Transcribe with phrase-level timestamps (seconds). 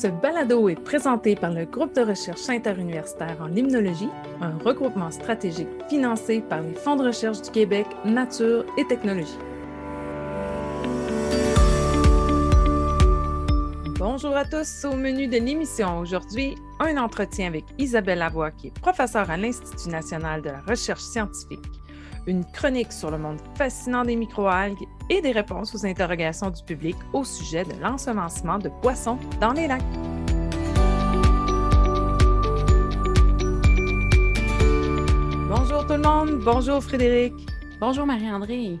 [0.00, 4.08] Ce balado est présenté par le groupe de recherche interuniversitaire en limnologie,
[4.40, 9.36] un regroupement stratégique financé par les fonds de recherche du Québec, Nature et Technologie.
[13.98, 14.86] Bonjour à tous.
[14.86, 19.90] Au menu de l'émission aujourd'hui, un entretien avec Isabelle Lavoie, qui est professeure à l'Institut
[19.90, 21.60] national de la recherche scientifique,
[22.26, 26.96] une chronique sur le monde fascinant des microalgues et des réponses aux interrogations du public
[27.12, 29.82] au sujet de l'ensemencement de poissons dans les lacs.
[35.48, 36.40] Bonjour tout le monde.
[36.44, 37.34] Bonjour Frédéric.
[37.80, 38.78] Bonjour Marie-André.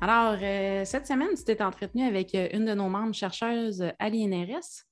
[0.00, 4.10] Alors, euh, cette semaine, tu t'es entretenue avec euh, une de nos membres chercheuses à
[4.10, 4.84] l'INRS.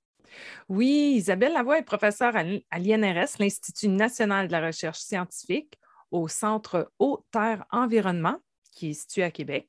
[0.69, 5.79] Oui, Isabelle Lavoie est professeure à l'INRS, l'Institut national de la recherche scientifique,
[6.13, 8.37] au Centre Eau-Terre-Environnement,
[8.71, 9.69] qui est situé à Québec.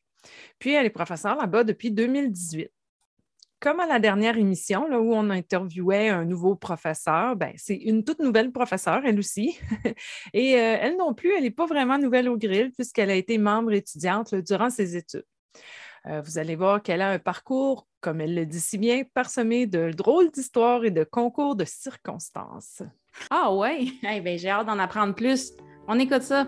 [0.60, 2.70] Puis, elle est professeure là-bas depuis 2018.
[3.60, 8.04] Comme à la dernière émission, là, où on interviewait un nouveau professeur, ben, c'est une
[8.04, 9.58] toute nouvelle professeure, elle aussi.
[10.34, 13.38] Et euh, elle non plus, elle n'est pas vraiment nouvelle au grill puisqu'elle a été
[13.38, 15.24] membre étudiante durant ses études.
[16.08, 19.66] Euh, vous allez voir qu'elle a un parcours, comme elle le dit si bien, parsemé
[19.66, 22.82] de drôles d'histoires et de concours de circonstances.
[23.30, 23.86] Ah ouais?
[24.04, 25.54] ben, j'ai hâte d'en apprendre plus.
[25.88, 26.48] On écoute ça.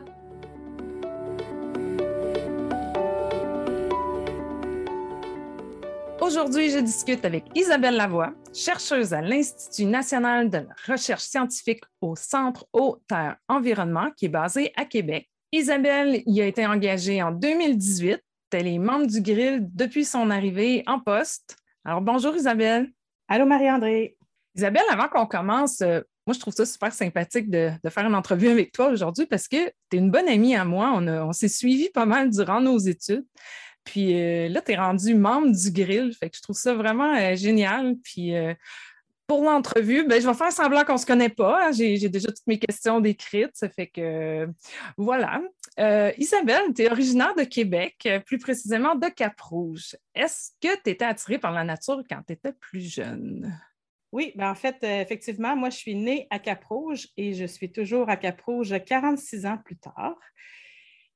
[6.22, 12.16] Aujourd'hui, je discute avec Isabelle Lavoie, chercheuse à l'Institut national de la recherche scientifique au
[12.16, 15.30] Centre Eau, Terre, Environnement, qui est basé à Québec.
[15.52, 18.22] Isabelle y a été engagée en 2018
[18.56, 21.58] elle est membre du Grill depuis son arrivée en poste.
[21.84, 22.90] Alors, bonjour Isabelle.
[23.28, 24.18] Allô Marie-André.
[24.56, 28.50] Isabelle, avant qu'on commence, euh, moi, je trouve ça super sympathique de, faire une entrevue
[28.50, 30.92] avec toi aujourd'hui parce que tu es une bonne amie à moi.
[30.96, 33.26] On, s'est suivi pas mal durant nos études.
[33.84, 36.14] Puis euh, là, tu es rendu membre du Grill.
[36.14, 37.96] Fait que je trouve ça vraiment euh, génial.
[38.04, 38.34] Puis
[39.28, 41.68] pour l'entrevue, ben, je vais faire semblant qu'on ne se connaît pas.
[41.68, 41.72] Hein.
[41.72, 43.56] J'ai déjà toutes mes questions décrites.
[43.56, 44.48] Ça fait que
[44.98, 45.42] voilà.
[45.80, 49.98] Euh, Isabelle, tu es originaire de Québec, euh, plus précisément de Cap-Rouge.
[50.14, 53.54] Est-ce que tu étais attirée par la nature quand tu étais plus jeune?
[54.16, 57.70] Oui, ben en fait, euh, effectivement, moi, je suis née à Cap-Rouge et je suis
[57.74, 60.16] toujours à Cap-Rouge 46 ans plus tard.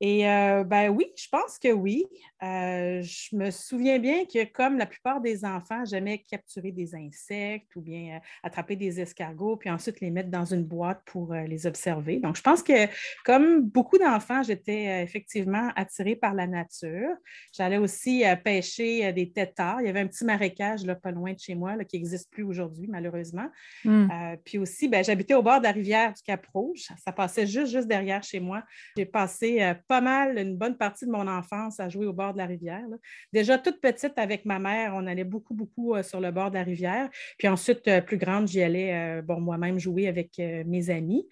[0.02, 2.06] Et euh, ben oui, je pense que oui.
[2.42, 7.76] Euh, je me souviens bien que comme la plupart des enfants, j'aimais capturer des insectes
[7.76, 11.68] ou bien euh, attraper des escargots, puis ensuite les mettre dans une boîte pour les
[11.68, 12.20] observer.
[12.20, 12.88] Donc, je pense que
[13.26, 17.10] comme beaucoup d'enfants, j'étais effectivement attirée par la nature.
[17.54, 19.82] J'allais aussi pêcher des têtards.
[19.82, 22.44] Il y avait un petit marécage là, pas loin de chez moi qui n'existe plus
[22.44, 23.48] aujourd'hui, malheureusement.
[23.84, 24.08] Hmm.
[24.46, 26.88] puis aussi, ben, j'habitais au bord de la rivière du Cap-Rouge.
[27.04, 28.64] Ça passait juste, juste derrière chez moi.
[28.96, 32.38] J'ai passé pas mal une bonne partie de mon enfance à jouer au bord de
[32.38, 32.86] la rivière.
[33.34, 36.56] Déjà toute petite avec ma mère, on allait beaucoup, beaucoup euh, sur le bord de
[36.56, 37.10] la rivière.
[37.40, 41.28] Puis ensuite, euh, plus grande, j'y allais euh, bon, moi-même jouer avec mes amis.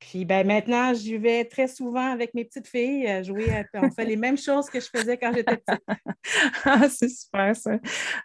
[0.00, 3.46] Puis ben, maintenant, j'y vais très souvent avec mes petites filles jouer.
[3.74, 5.80] on fait les mêmes choses que je faisais quand j'étais petite.
[6.64, 7.78] ah, c'est super ça.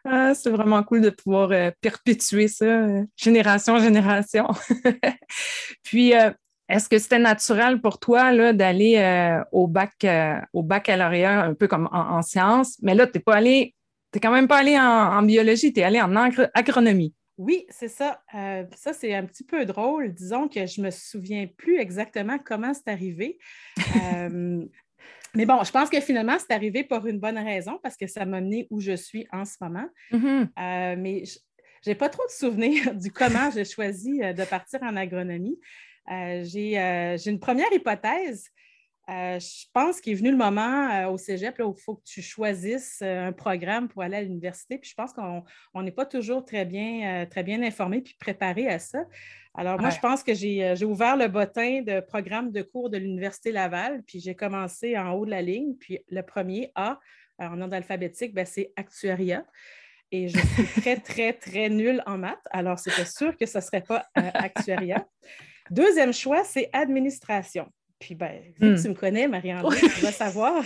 [0.03, 4.47] Ah, c'est vraiment cool de pouvoir perpétuer ça, génération en génération.
[5.83, 6.13] Puis,
[6.71, 11.67] est-ce que c'était naturel pour toi d'aller euh, au, bac, euh, au baccalauréat un peu
[11.67, 13.75] comme en, sciences, mais là, tu n'es pas allé,
[14.13, 16.15] tu quand même pas allé en, biologie, tu es allé en
[16.53, 17.13] agronomie.
[17.37, 18.21] Oui, c'est ça.
[18.35, 20.13] Euh, ça, c'est un petit peu drôle.
[20.13, 23.37] Disons que je ne me souviens plus exactement comment c'est arrivé.
[25.33, 28.25] mais bon, je pense que finalement, c'est arrivé pour une bonne raison parce que ça
[28.25, 29.87] m'a mené où je suis en ce moment.
[30.11, 30.95] Mm-hmm.
[30.97, 35.57] mais je n'ai pas trop de souvenirs du comment j'ai choisi de partir en agronomie.
[36.09, 38.49] Euh, euh, j'ai une première hypothèse.
[39.09, 42.21] Euh, je pense qu'il est venu le moment au cégep où il faut que tu
[42.21, 44.77] choisisses un programme pour aller à l'université.
[44.77, 48.79] Puis je pense qu'on n'est pas toujours très bien, très bien informé puis préparé à
[48.79, 48.99] ça.
[49.53, 53.51] Alors, moi, je pense que j'ai ouvert le bottin de programme de cours de l'Université
[53.51, 55.75] Laval, puis j'ai commencé en haut de la ligne.
[55.75, 56.97] Puis le premier A,
[57.37, 59.45] en ordre alphabétique, ben, c'est actuariat.
[60.11, 62.47] Et je suis très, très, très nulle en maths.
[62.51, 65.05] Alors, c'était sûr que ce ne serait pas actuariat.
[65.71, 67.67] Deuxième choix, c'est administration.
[67.97, 68.81] Puis, ben, vu que hmm.
[68.81, 70.63] tu me connais, Marie-André, tu vas savoir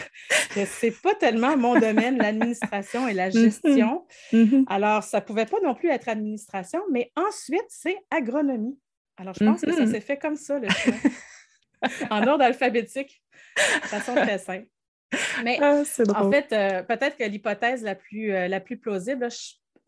[0.53, 4.05] que ce n'est pas tellement mon domaine, l'administration et la gestion.
[4.31, 4.63] Mm-hmm.
[4.67, 8.79] Alors, ça ne pouvait pas non plus être administration, mais ensuite, c'est agronomie.
[9.17, 9.91] Alors, je pense que ça mm-hmm.
[9.91, 10.93] s'est fait comme ça, le choix,
[12.09, 13.21] en ordre alphabétique,
[13.57, 14.67] de façon très simple.
[15.43, 15.83] Mais ah,
[16.15, 19.27] en fait, euh, peut-être que l'hypothèse la, plus, euh, la plus plausible,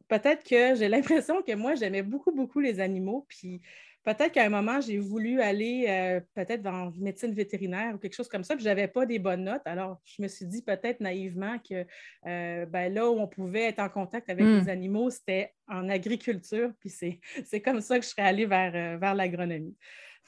[0.08, 3.62] peut-être que j'ai l'impression que moi, j'aimais beaucoup, beaucoup les animaux, puis
[4.08, 8.30] peut-être qu'à un moment, j'ai voulu aller euh, peut-être dans médecine vétérinaire ou quelque chose
[8.30, 9.64] comme ça, puis je n'avais pas des bonnes notes.
[9.66, 11.86] Alors, je me suis dit peut-être naïvement que
[12.26, 14.70] euh, ben, là où on pouvait être en contact avec les hmm.
[14.70, 16.90] animaux, c'était en agriculture, puis
[17.46, 19.76] c'est comme ça que je serais allée vers, euh, vers l'agronomie.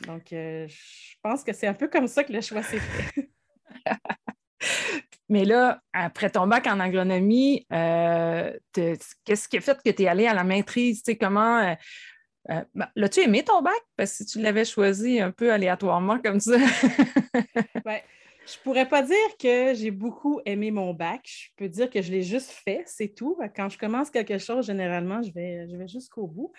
[0.05, 3.29] Donc, je pense que c'est un peu comme ça que le choix s'est fait.
[5.29, 10.25] Mais là, après ton bac en agronomie, qu'est-ce qui a fait que tu es allée
[10.25, 11.03] à la maîtrise?
[11.03, 11.75] Tu sais, comment
[12.49, 13.79] euh, ben, l'as-tu aimé ton bac?
[13.95, 16.57] Parce que tu l'avais choisi un peu aléatoirement comme ça.
[17.85, 18.03] ouais.
[18.51, 21.21] Je pourrais pas dire que j'ai beaucoup aimé mon bac.
[21.23, 23.37] Je peux dire que je l'ai juste fait, c'est tout.
[23.55, 26.51] Quand je commence quelque chose, généralement, je vais, je vais jusqu'au bout.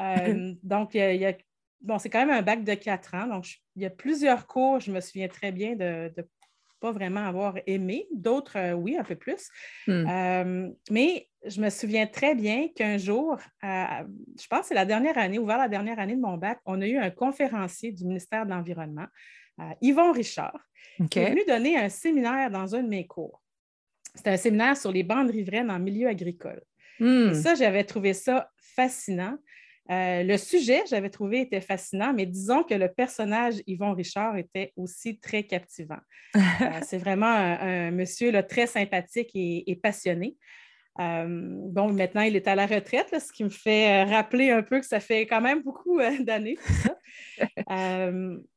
[0.00, 1.34] Euh, donc, il y a,
[1.82, 3.26] bon, c'est quand même un bac de quatre ans.
[3.26, 3.46] Donc,
[3.76, 6.26] il y a plusieurs cours, je me souviens très bien de, de
[6.80, 8.06] pas vraiment avoir aimé.
[8.14, 9.50] D'autres, euh, oui, un peu plus.
[9.86, 10.70] Hmm.
[10.90, 13.84] mais je me souviens très bien qu'un jour, euh,
[14.40, 16.58] je pense que c'est la dernière année, ou vers la dernière année de mon bac,
[16.66, 19.06] on a eu un conférencier du ministère de l'Environnement,
[19.60, 20.58] euh, Yvon Richard,
[21.10, 23.42] qui est venu donner un séminaire dans un de mes cours.
[24.14, 26.60] C'était un séminaire sur les bandes riveraines en milieu agricole.
[26.98, 27.30] Hmm.
[27.30, 29.36] Et ça, j'avais trouvé ça fascinant.
[29.90, 34.72] Euh, le sujet, j'avais trouvé, était fascinant, mais disons que le personnage Yvon Richard était
[34.76, 36.00] aussi très captivant.
[36.82, 40.36] c'est vraiment un, monsieur là, très sympathique et passionné.
[41.00, 44.62] Euh, bon, maintenant, il est à la retraite, ce qui me fait euh, rappeler un
[44.62, 46.58] peu que ça fait quand même beaucoup euh, d'années,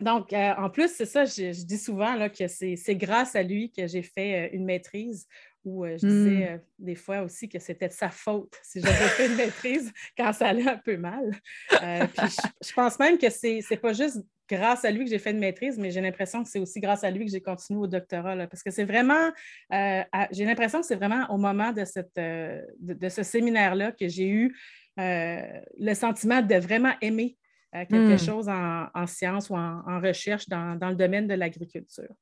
[0.00, 3.86] donc, en plus, c'est ça, je, dis souvent là, que c'est grâce à lui que
[3.86, 5.28] j'ai fait une maîtrise
[5.64, 6.60] où je disais hmm.
[6.78, 10.48] des fois aussi que c'était de sa faute si j'avais fait une maîtrise quand ça
[10.48, 11.30] allait un peu mal.
[11.70, 12.26] puis
[12.62, 14.18] je, pense même que c'est n'est pas juste
[14.52, 17.04] grâce à lui que j'ai fait une maîtrise, mais j'ai l'impression que c'est aussi grâce
[17.04, 18.36] à lui que j'ai continué au doctorat.
[18.46, 19.30] parce que c'est vraiment,
[19.72, 24.08] euh, j'ai l'impression que c'est vraiment au moment de, cette, euh, de, ce séminaire-là que
[24.08, 24.56] j'ai eu
[25.00, 25.42] euh,
[25.78, 27.38] le sentiment de vraiment aimer
[27.72, 28.18] quelque hmm.
[28.18, 32.14] chose en, en, sciences ou en, recherche dans, le domaine de l'agriculture.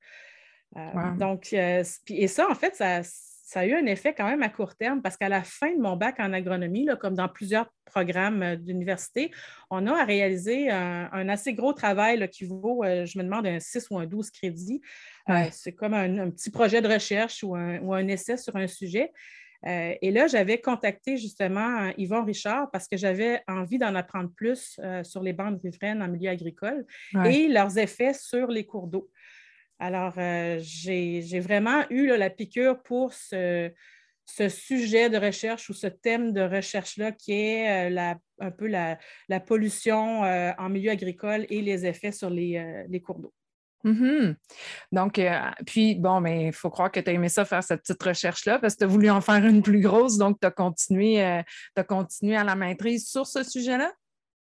[1.19, 3.02] Donc, et ça, en fait, ça,
[3.50, 5.81] ça a eu un effet quand même à court terme parce qu'à la fin de
[5.81, 9.32] mon bac en agronomie, comme dans plusieurs programmes euh, d'université,
[9.70, 13.88] on a réalisé un, assez gros travail qui vaut, euh, je me demande, un 6
[13.91, 14.81] ou un 12 crédits.
[15.29, 19.11] Euh, c'est comme un, petit projet de recherche ou un, essai sur un sujet.
[19.67, 25.23] et là, j'avais contacté justement Yvon Richard parce que j'avais envie d'en apprendre plus sur
[25.23, 26.87] les bandes riveraines en milieu agricole
[27.26, 29.11] et leurs effets sur les cours d'eau.
[29.81, 33.73] Alors, euh, j'ai vraiment eu la piqûre pour ce,
[34.27, 38.99] sujet de recherche ou ce thème de recherche-là qui est euh, un peu la,
[39.41, 43.32] pollution euh, en milieu agricole et les effets sur les, cours d'eau.
[43.82, 44.37] Mm-hmm.
[44.93, 45.19] Donc,
[45.67, 48.59] puis, bon, mais il faut croire que tu as aimé ça, faire cette petite recherche-là,
[48.59, 50.50] parce que tu as voulu en faire une plus grosse, donc tu as,
[51.76, 53.91] as continué à la maîtrise sur ce sujet-là?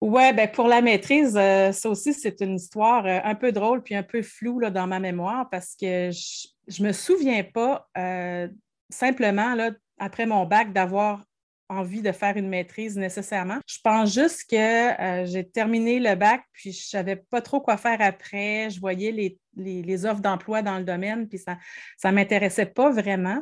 [0.03, 3.85] Oui, ben pour la maîtrise, euh, ça aussi, c'est une histoire euh, un peu drôle
[3.85, 8.49] puis un peu floue dans ma mémoire parce que je ne me souviens pas euh,
[8.91, 9.71] simplement, là,
[10.01, 11.23] après mon bac, d'avoir
[11.69, 13.59] envie de faire une maîtrise nécessairement.
[13.65, 17.77] Je pense juste que j'ai terminé le bac, puis je ne savais pas trop quoi
[17.77, 18.71] faire après.
[18.71, 21.57] Je voyais les, offres d'emploi dans le domaine, puis ça
[22.05, 23.41] ne m'intéressait pas vraiment.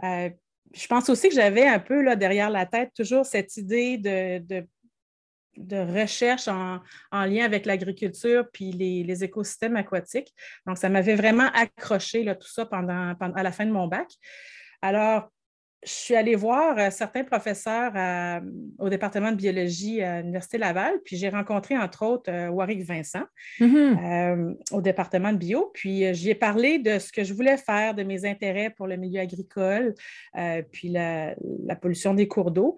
[0.00, 4.64] je pense aussi que j'avais un peu là, derrière la tête toujours cette idée de
[5.70, 6.80] recherche en,
[7.12, 10.32] lien avec l'agriculture puis les, écosystèmes aquatiques.
[10.66, 14.08] Donc, ça m'avait vraiment accroché là, tout ça pendant, à la fin de mon bac.
[14.80, 15.30] Alors,
[15.84, 18.40] je suis allée voir euh, certains professeurs euh,
[18.78, 23.24] au département de biologie à l'Université Laval, puis j'ai rencontré entre autres euh, Warwick Vincent
[23.60, 24.56] mm-hmm.
[24.72, 25.70] au département de bio.
[25.74, 28.96] Puis j'y ai parlé de ce que je voulais faire, de mes intérêts pour le
[28.96, 29.94] milieu agricole,
[30.72, 31.34] puis la,
[31.80, 32.76] pollution des cours d'eau.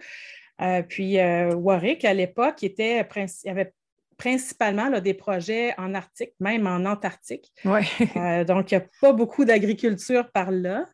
[0.60, 3.72] Euh, puis euh, Warwick, à l'époque, était il y avait
[4.16, 7.52] principalement des projets en Arctique, même en Antarctique.
[8.16, 10.84] Euh, donc, il n'y a pas beaucoup d'agriculture par là.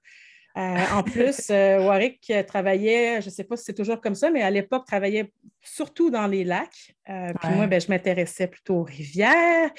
[0.54, 4.50] en plus, Warwick travaillait, je ne sais pas si c'est toujours comme ça, mais à
[4.50, 6.94] l'époque, travaillait surtout dans les lacs.
[7.04, 9.70] puis moi, ben, je m'intéressais plutôt aux rivières.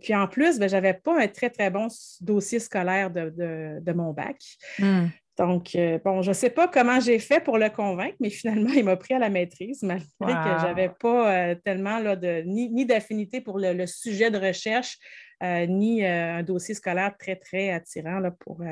[0.00, 1.88] puis en plus, ben, je n'avais pas un très, très bon
[2.20, 4.36] dossier scolaire de, mon bac.
[4.78, 5.06] Hmm.
[5.38, 8.70] Donc, euh, bon, je ne sais pas comment j'ai fait pour le convaincre, mais finalement,
[8.76, 12.42] il m'a pris à la maîtrise, malgré que je n'avais pas euh, tellement là, de,
[12.44, 14.98] ni, d'affinité pour le, sujet de recherche,
[15.42, 18.62] euh, ni un dossier scolaire très, très attirant là, pour,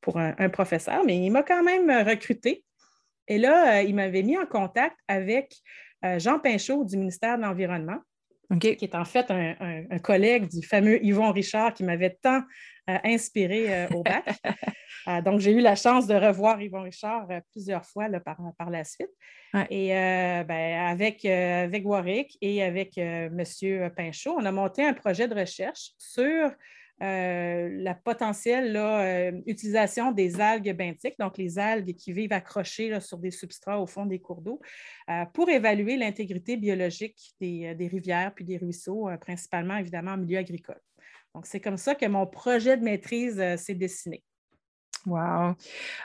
[0.00, 1.04] pour un, professeur.
[1.04, 2.64] Mais il m'a quand même recruté.
[3.28, 5.54] Et là, il m'avait mis en contact avec
[6.18, 7.98] Jean Pinchot du ministère de l'Environnement.
[8.60, 12.42] Qui est en fait un, collègue du fameux Yvon Richard qui m'avait tant
[12.88, 14.24] euh, inspiré euh, au bac.
[15.08, 18.08] Euh, donc, j'ai eu la chance de revoir Yvon Richard plusieurs fois
[18.58, 19.12] par, la suite.
[19.70, 23.40] Et ben, avec, avec Warwick et avec M.
[23.96, 26.50] Pinchot, on a monté un projet de recherche sur
[27.00, 33.80] la potentielle utilisation des algues benthiques, donc les algues qui vivent accrochées sur des substrats
[33.80, 34.60] au fond des cours d'eau,
[35.34, 40.80] pour évaluer l'intégrité biologique des, des, rivières puis des ruisseaux, principalement évidemment en milieu agricole.
[41.36, 44.24] Donc, c'est comme ça que mon projet de maîtrise euh, s'est dessiné.
[45.04, 45.54] Wow.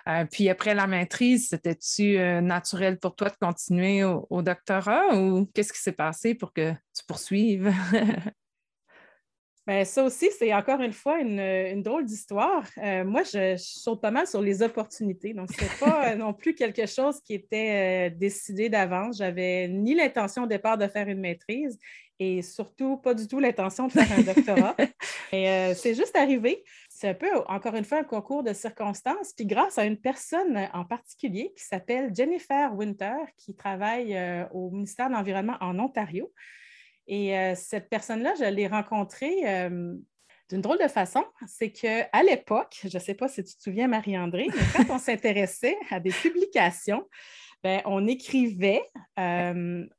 [0.10, 5.46] Euh, puis après la maîtrise, c'était-tu euh, naturel pour toi de continuer au, doctorat ou
[5.54, 7.72] qu'est-ce qui s'est passé pour que tu poursuives?
[9.68, 12.68] Bien, ça aussi, c'est encore une fois une, drôle d'histoire.
[13.06, 15.34] moi, je, saute pas mal sur les opportunités.
[15.34, 19.18] Donc, ce n'est pas non plus quelque chose qui était décidé d'avance.
[19.18, 21.78] J'avais ni l'intention au départ de faire une maîtrise
[22.22, 24.76] et surtout pas du tout l'intention de faire un doctorat.
[25.32, 26.64] Et euh, c'est juste arrivé.
[26.88, 29.34] C'est un peu, encore une fois, un concours de circonstances.
[29.36, 34.70] Puis grâce à une personne en particulier qui s'appelle Jennifer Winter, qui travaille euh, au
[34.70, 36.32] ministère de l'Environnement en Ontario.
[37.12, 39.44] Et euh, cette personne-là, je l'ai rencontrée
[40.50, 41.26] d'une drôle de façon.
[41.46, 45.78] C'est qu'à l'époque, je ne sais pas si tu te souviens, Marie-André, quand on s'intéressait
[45.90, 47.06] à des publications,
[47.64, 48.84] ben, on écrivait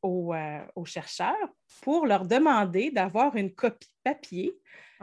[0.03, 0.35] aux,
[0.75, 1.49] aux, chercheurs
[1.83, 4.53] pour leur demander d'avoir une copie papier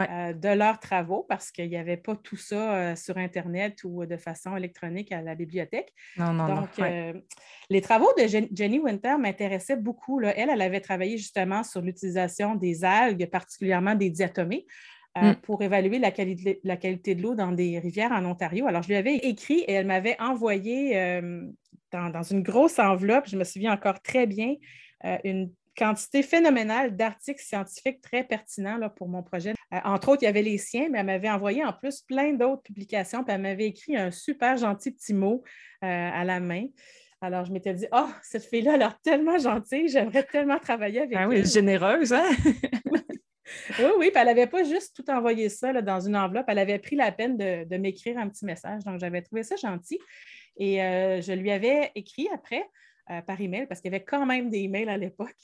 [0.02, 4.06] euh, de leurs travaux parce qu'il n'y avait pas tout ça euh, sur Internet ou
[4.06, 5.94] de façon électronique à la bibliothèque.
[6.16, 7.14] Non, non, Donc, euh,
[7.70, 10.22] les travaux de Jenny Winter m'intéressaient beaucoup.
[10.22, 14.66] Elle, elle avait travaillé justement sur l'utilisation des algues, particulièrement des diatomées.
[15.22, 15.36] Mm.
[15.42, 18.68] pour évaluer la qualité, la qualité de l'eau dans des rivières en Ontario.
[18.68, 21.22] Alors, je lui avais écrit et elle m'avait envoyé
[21.92, 24.56] dans, dans, une grosse enveloppe, je me souviens encore très bien,
[25.24, 29.54] une quantité phénoménale d'articles scientifiques très pertinents là, pour mon projet.
[29.74, 32.34] Euh, entre autres, il y avait les siens, mais elle m'avait envoyé en plus plein
[32.34, 35.44] d'autres publications, puis elle m'avait écrit un super gentil petit mot
[35.84, 36.66] euh, à la main.
[37.22, 41.16] Alors, je m'étais dit, oh, cette fille-là a l'air tellement gentille, j'aimerais tellement travailler avec
[41.16, 41.28] ah elle.
[41.30, 42.30] oui, généreuse, hein?
[43.80, 46.80] oui, oui, puis elle n'avait pas juste tout envoyé ça dans une enveloppe, elle avait
[46.80, 48.84] pris la peine de, m'écrire un petit message.
[48.84, 50.00] Donc, j'avais trouvé ça gentil.
[50.58, 52.66] Et euh, je lui avais écrit après
[53.10, 55.36] euh, par email parce qu'il y avait quand même des emails à l'époque.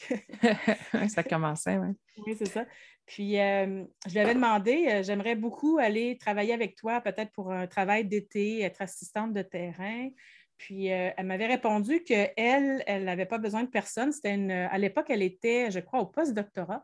[1.09, 1.87] ça commençait, oui.
[2.25, 2.65] Oui, c'est ça.
[3.05, 7.67] Puis, euh, je lui avais demandé, j'aimerais beaucoup aller travailler avec toi, peut-être pour un
[7.67, 10.09] travail d'été, être assistante de terrain.
[10.57, 14.11] Puis, elle m'avait répondu qu'elle, elle n'avait pas besoin de personne.
[14.11, 16.83] C'était une, à l'époque, elle était, je crois, au post-doctorat,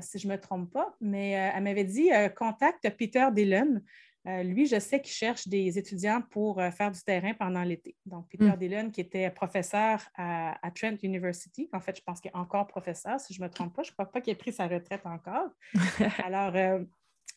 [0.00, 0.94] si je ne me trompe pas.
[1.00, 3.80] Mais elle m'avait dit, contacte Peter Dillon.
[4.26, 7.94] Euh, lui, je sais qu'il cherche des étudiants pour euh, faire du terrain pendant l'été.
[8.06, 8.56] Donc, Peter mm.
[8.56, 13.20] Dillon, qui était professeur à, Trent University, en fait, je pense qu'il est encore professeur,
[13.20, 13.82] si je ne me trompe pas.
[13.82, 15.50] Je ne crois pas qu'il ait pris sa retraite encore.
[16.24, 16.82] Alors, euh,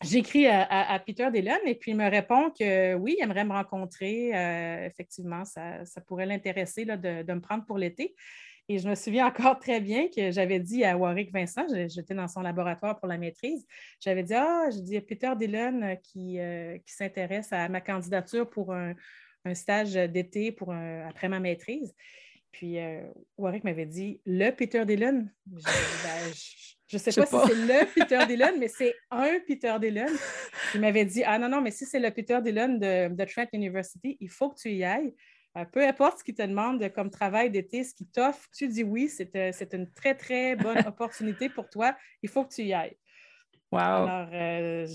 [0.02, 4.30] j'écris à, Peter Dillon et puis il me répond que oui, il aimerait me rencontrer.
[4.86, 8.16] effectivement, ça, pourrait l'intéresser de, de, me prendre pour l'été.
[8.70, 12.28] Et je me souviens encore très bien que j'avais dit à Warwick Vincent, j'étais dans
[12.28, 13.66] son laboratoire pour la maîtrise,
[14.00, 18.50] j'avais dit Ah, je dis Peter Dillon euh, qui, euh, qui s'intéresse à ma candidature
[18.50, 18.94] pour un,
[19.54, 21.96] stage d'été pour après ma maîtrise.
[22.52, 23.02] Puis euh,
[23.38, 25.62] Warwick m'avait dit Le Peter Dillon ben,
[26.90, 30.08] Je ne sais, pas, si c'est le Peter Dillon, mais c'est un Peter Dillon.
[30.74, 33.48] Il m'avait dit Ah non, non, mais si c'est le Peter Dillon de, de Trent
[33.54, 35.14] University, il faut que tu y ailles.
[35.58, 38.84] Euh, peu importe ce qu'il te demande comme travail d'été, ce qu'il t'offre, tu dis
[38.84, 41.96] oui, c'est euh, une très, très bonne opportunité pour toi.
[42.22, 42.98] Il faut que tu y ailles.
[43.72, 43.80] Wow.
[43.80, 44.88] Alors, euh,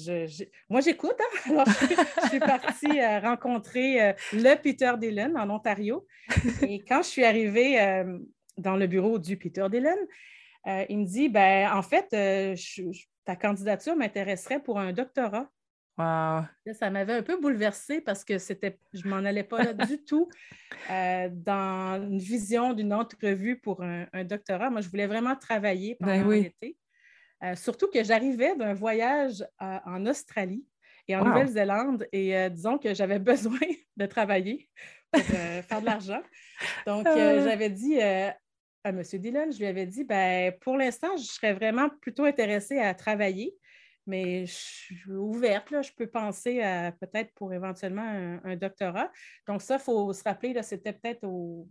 [0.70, 1.16] moi, j'écoute.
[1.20, 1.50] Hein.
[1.50, 6.06] Alors, je, suis partie rencontrer le Peter Dillon en Ontario.
[6.62, 7.76] Et quand je suis arrivée
[8.56, 9.98] dans le bureau du Peter Dillon,
[10.88, 12.08] il me dit ben, En fait,
[13.26, 15.50] ta candidature m'intéresserait pour un doctorat
[16.74, 20.28] ça m'avait un peu bouleversée parce que c'était, je m'en allais pas là du tout
[20.90, 24.70] euh, dans une vision d'une entrevue pour un, doctorat.
[24.70, 26.76] Moi, je voulais vraiment travailler pendant ben l'été.
[27.42, 30.64] Euh, surtout que j'arrivais d'un voyage euh, en Australie
[31.08, 33.58] et en Nouvelle-Zélande et disons que j'avais besoin
[33.96, 34.68] de travailler
[35.10, 36.22] pour faire de l'argent.
[36.86, 38.36] Donc, j'avais dit à
[38.84, 39.02] M.
[39.02, 43.54] Dillon, je lui avais dit, ben, pour l'instant, je serais vraiment plutôt intéressée à travailler
[44.06, 45.70] mais je suis ouverte.
[45.70, 45.82] Là.
[45.82, 49.10] Je peux penser à peut-être pour éventuellement un, doctorat.
[49.46, 51.66] Donc, ça, il faut se rappeler, c'était peut-être au,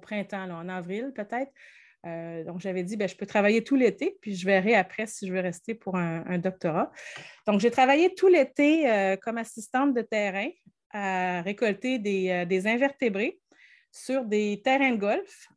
[0.00, 1.52] printemps, en avril peut-être.
[2.06, 5.26] Euh, donc, j'avais dit, ben, je peux travailler tout l'été, puis je verrai après si
[5.26, 6.90] je veux rester pour un, doctorat.
[7.46, 10.48] Donc, j'ai travaillé tout l'été euh, comme assistante de terrain
[10.92, 13.38] à récolter des, euh, des, invertébrés
[13.92, 15.48] sur des terrains de golf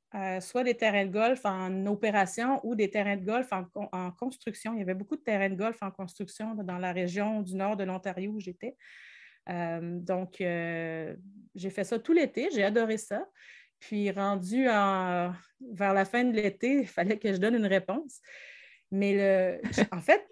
[0.41, 4.73] soit des terrains de golf en opération ou des terrains de golf en, construction.
[4.73, 7.77] Il y avait beaucoup de terrains de golf en construction dans la région du nord
[7.77, 8.75] de l'Ontario où j'étais.
[9.47, 13.25] donc, j'ai fait ça tout l'été, j'ai adoré ça.
[13.79, 18.21] Puis, rendu vers la fin de l'été, il fallait que je donne une réponse.
[18.91, 19.59] Mais
[19.91, 20.23] en fait,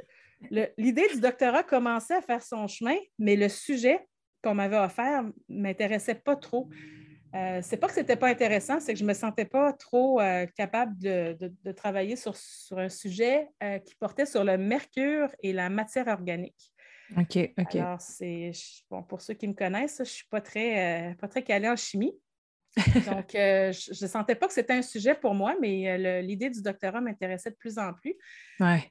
[0.77, 3.99] l'idée du doctorat commençait à faire son chemin, mais le sujet
[4.43, 6.69] qu'on m'avait offert ne m'intéressait pas trop.
[7.33, 9.73] Euh, c'est pas que ce n'était pas intéressant, c'est que je ne me sentais pas
[9.73, 12.33] trop euh, capable de, travailler sur,
[12.77, 16.71] un sujet euh, qui portait sur le mercure et la matière organique.
[17.17, 17.75] OK, OK.
[17.75, 18.51] Alors, c'est
[18.89, 21.75] bon, pour ceux qui me connaissent, je ne suis pas très, pas très calée en
[21.75, 22.15] chimie.
[23.05, 26.49] Donc, euh, je ne sentais pas que c'était un sujet pour moi, mais euh, l'idée
[26.49, 28.15] du doctorat m'intéressait de plus en plus.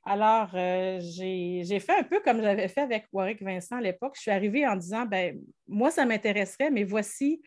[0.04, 4.14] Alors, euh, j'ai fait un peu comme j'avais fait avec Warwick Vincent à l'époque.
[4.16, 7.40] Je suis arrivée en disant, ben moi, ça m'intéresserait, mais voici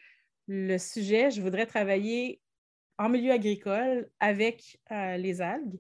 [0.47, 1.31] le sujet.
[1.31, 2.41] Je voudrais travailler
[2.97, 5.79] en milieu agricole avec les algues.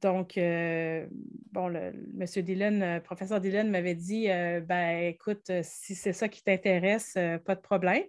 [0.00, 2.42] Donc, bon, le, M.
[2.42, 8.04] Dillon, professeur Dillon m'avait dit, ben écoute, si c'est ça qui t'intéresse, pas de problème.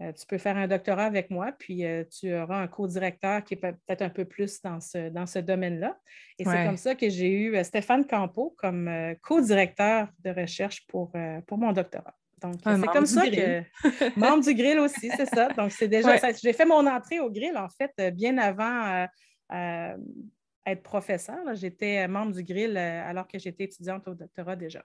[0.00, 3.54] Euh, tu peux faire un doctorat avec moi, puis euh, tu auras un co-directeur qui
[3.54, 5.98] est peut-être un peu plus dans ce, dans ce domaine-là.
[6.38, 8.90] Et c'est comme ça que j'ai eu euh, Stéphane Campo comme
[9.22, 11.12] co-directeur de recherche pour,
[11.46, 12.14] pour mon doctorat.
[12.44, 13.62] Donc, c'est comme ça que.
[14.18, 15.48] membre du grill aussi, c'est ça.
[15.48, 16.16] Donc, c'est déjà.
[16.42, 19.06] J'ai fait mon entrée au grill, en fait, bien avant
[20.66, 21.54] être professeur.
[21.54, 24.82] J'étais membre du grill alors que j'étais étudiante au doctorat déjà.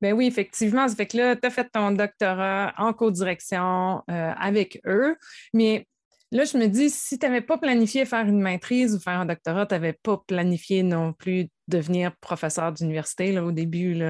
[0.00, 0.86] Ben oui, effectivement.
[0.88, 5.16] Ça fait que là, tu as fait ton doctorat en co-direction euh, avec eux.
[5.52, 5.86] Mais
[6.30, 9.26] là, je me dis, si tu n'avais pas planifié faire une maîtrise ou faire un
[9.26, 14.00] doctorat, tu n'avais pas planifié non plus devenir professeur d'université au début.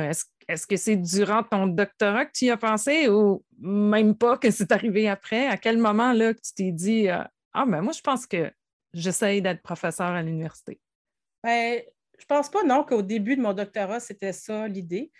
[0.48, 4.50] Est-ce que c'est durant ton doctorat que tu y as pensé ou même pas que
[4.50, 5.46] c'est arrivé après?
[5.46, 8.50] À quel moment là, tu t'es dit euh, Ah, ben moi, je pense que
[8.92, 10.80] j'essaye d'être professeur à l'université?
[11.42, 11.82] Ben,
[12.18, 15.10] je pense pas, non, qu'au début de mon doctorat, c'était ça l'idée.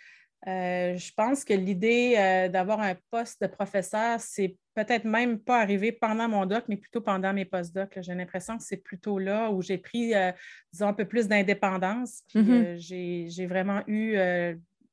[0.47, 5.59] Euh, je pense que l'idée euh, d'avoir un poste de professeur, c'est peut-être même pas
[5.59, 7.97] arrivé pendant mon doc, mais plutôt pendant mes post-docs.
[8.01, 10.31] J'ai l'impression que c'est plutôt là où j'ai pris, euh,
[10.71, 12.21] disons, un peu plus d'indépendance.
[12.35, 13.27] Mm-hmm.
[13.29, 14.17] j'ai vraiment eu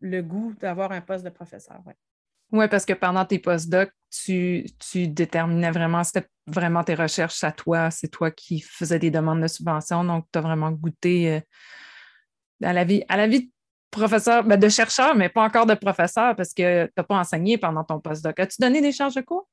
[0.01, 1.81] le goût d'avoir un poste de professeur.
[1.87, 1.93] Oui,
[2.53, 7.53] ouais, parce que pendant tes post-docs, tu, tu, déterminais vraiment, c'était vraiment tes recherches à
[7.53, 11.43] toi, c'est toi qui faisais des demandes de subvention, donc tu as vraiment goûté
[12.63, 13.51] à la vie, à la vie
[13.93, 17.59] professeur, ben, de chercheur, mais pas encore de professeur parce que tu n'as pas enseigné
[17.59, 18.41] pendant ton postdoc.
[18.41, 19.49] As-tu donné des charges de cours?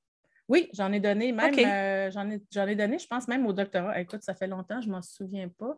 [0.50, 4.02] Oui, j'en ai donné même, euh, j'en, ai, donné, je pense, même au doctorat.
[4.02, 5.78] Écoute, ça fait longtemps, je ne m'en souviens pas.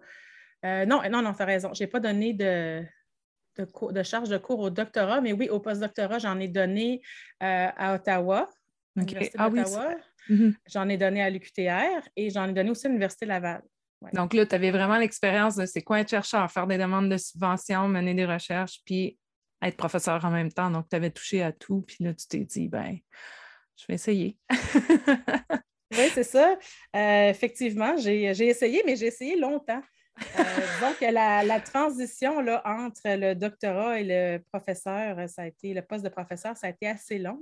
[0.65, 1.73] Euh, non, non, non, tu as raison.
[1.73, 2.81] Je n'ai pas donné de,
[3.57, 7.01] de, de, charge de cours au doctorat, mais oui, au postdoctorat, j'en ai donné
[7.43, 8.49] euh, à Ottawa.
[9.38, 9.62] Ah, oui,
[10.29, 10.55] mhm.
[10.67, 13.62] J'en ai donné à l'UQTR et j'en ai donné aussi à l'Université Laval.
[14.13, 17.17] Donc là, tu avais vraiment l'expérience de c'est quoi être chercheur, faire des demandes de
[17.17, 19.17] subventions, mener des recherches, puis
[19.62, 20.71] être professeur en même temps.
[20.71, 22.97] Donc, tu avais touché à tout, puis là, tu t'es dit, ben,
[23.82, 24.38] je vais essayer.
[25.91, 26.58] oui, c'est ça.
[26.96, 29.82] Euh, effectivement, j'ai essayé, mais j'ai essayé longtemps.
[30.39, 30.43] Euh,
[30.81, 36.03] donc, la, transition là, entre le doctorat et le professeur, ça a été, le poste
[36.03, 37.39] de professeur, ça a été assez long.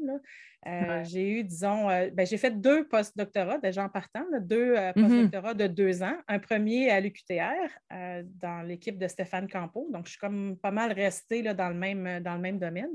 [0.68, 4.94] Euh, j'ai eu, disons, euh, ben, j'ai fait deux post-doctorats déjà en partant, deux mm-hmm.
[4.94, 6.18] post-doctorats de deux ans.
[6.28, 7.70] Un premier à l'UQTR
[8.42, 9.88] dans l'équipe de Stéphane Campo.
[9.92, 12.92] Donc, je suis comme pas mal restée là, dans, le même, dans le même domaine.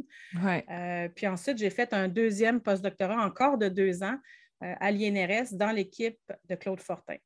[1.15, 4.19] puis ensuite, j'ai fait un deuxième post-doctorat encore de deux ans
[4.61, 7.17] à l'INRS dans l'équipe de Claude Fortin.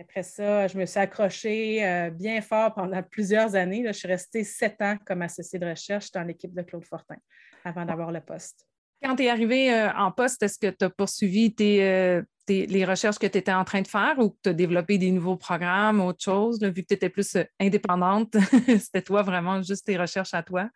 [0.00, 3.84] Après ça, je me suis accrochée euh, bien fort pendant plusieurs années.
[3.86, 7.16] Je suis restée sept ans comme associée de recherche dans l'équipe de Claude Fortin
[7.64, 8.66] avant d'avoir le poste.
[9.02, 13.18] Quand tu es arrivée euh, en poste, est-ce que tu as poursuivi euh, les recherches
[13.18, 16.00] que tu étais en train de faire ou que tu as développé des nouveaux programmes,
[16.00, 18.34] autre chose, vu que tu étais plus indépendante?
[18.66, 20.68] C'était toi vraiment juste tes recherches à toi?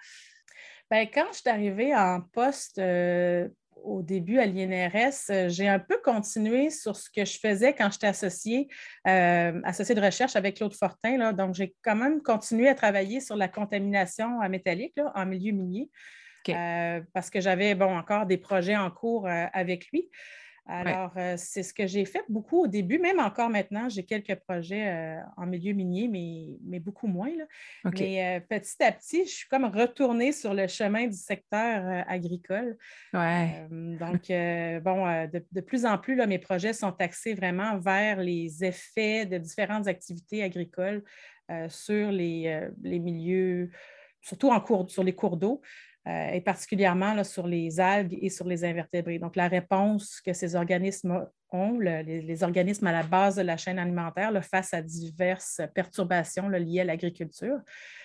[0.91, 2.81] Bien, quand je suis arrivée en poste,
[3.85, 7.91] au début à l'INRS, euh, j'ai un peu continué sur ce que je faisais quand
[7.91, 8.69] j'étais associée,
[9.07, 11.33] euh, associée de recherche avec Claude Fortin.
[11.33, 15.91] Donc, j'ai quand même continué à travailler sur la contamination métallique en milieu minier
[16.49, 20.09] euh, parce que j'avais bon, encore des projets en cours avec lui.
[20.69, 24.35] Alors, euh, c'est ce que j'ai fait beaucoup au début, même encore maintenant, j'ai quelques
[24.35, 27.31] projets euh, en milieu minier, mais, mais beaucoup moins.
[27.85, 32.77] Mais euh, petit à petit, je suis comme retournée sur le chemin du secteur agricole.
[33.71, 39.25] donc, bon, de, plus en plus, là, mes projets sont axés vraiment vers les effets
[39.25, 41.03] de différentes activités agricoles
[41.69, 43.71] sur les, les milieux
[44.21, 45.63] surtout en cours, sur les cours d'eau.
[46.09, 49.19] Euh, et particulièrement sur les algues et sur les invertébrés.
[49.19, 53.79] Donc, la réponse que ces organismes ont, les, organismes à la base de la chaîne
[53.79, 57.59] alimentaire, face à diverses perturbations liées à l'agriculture.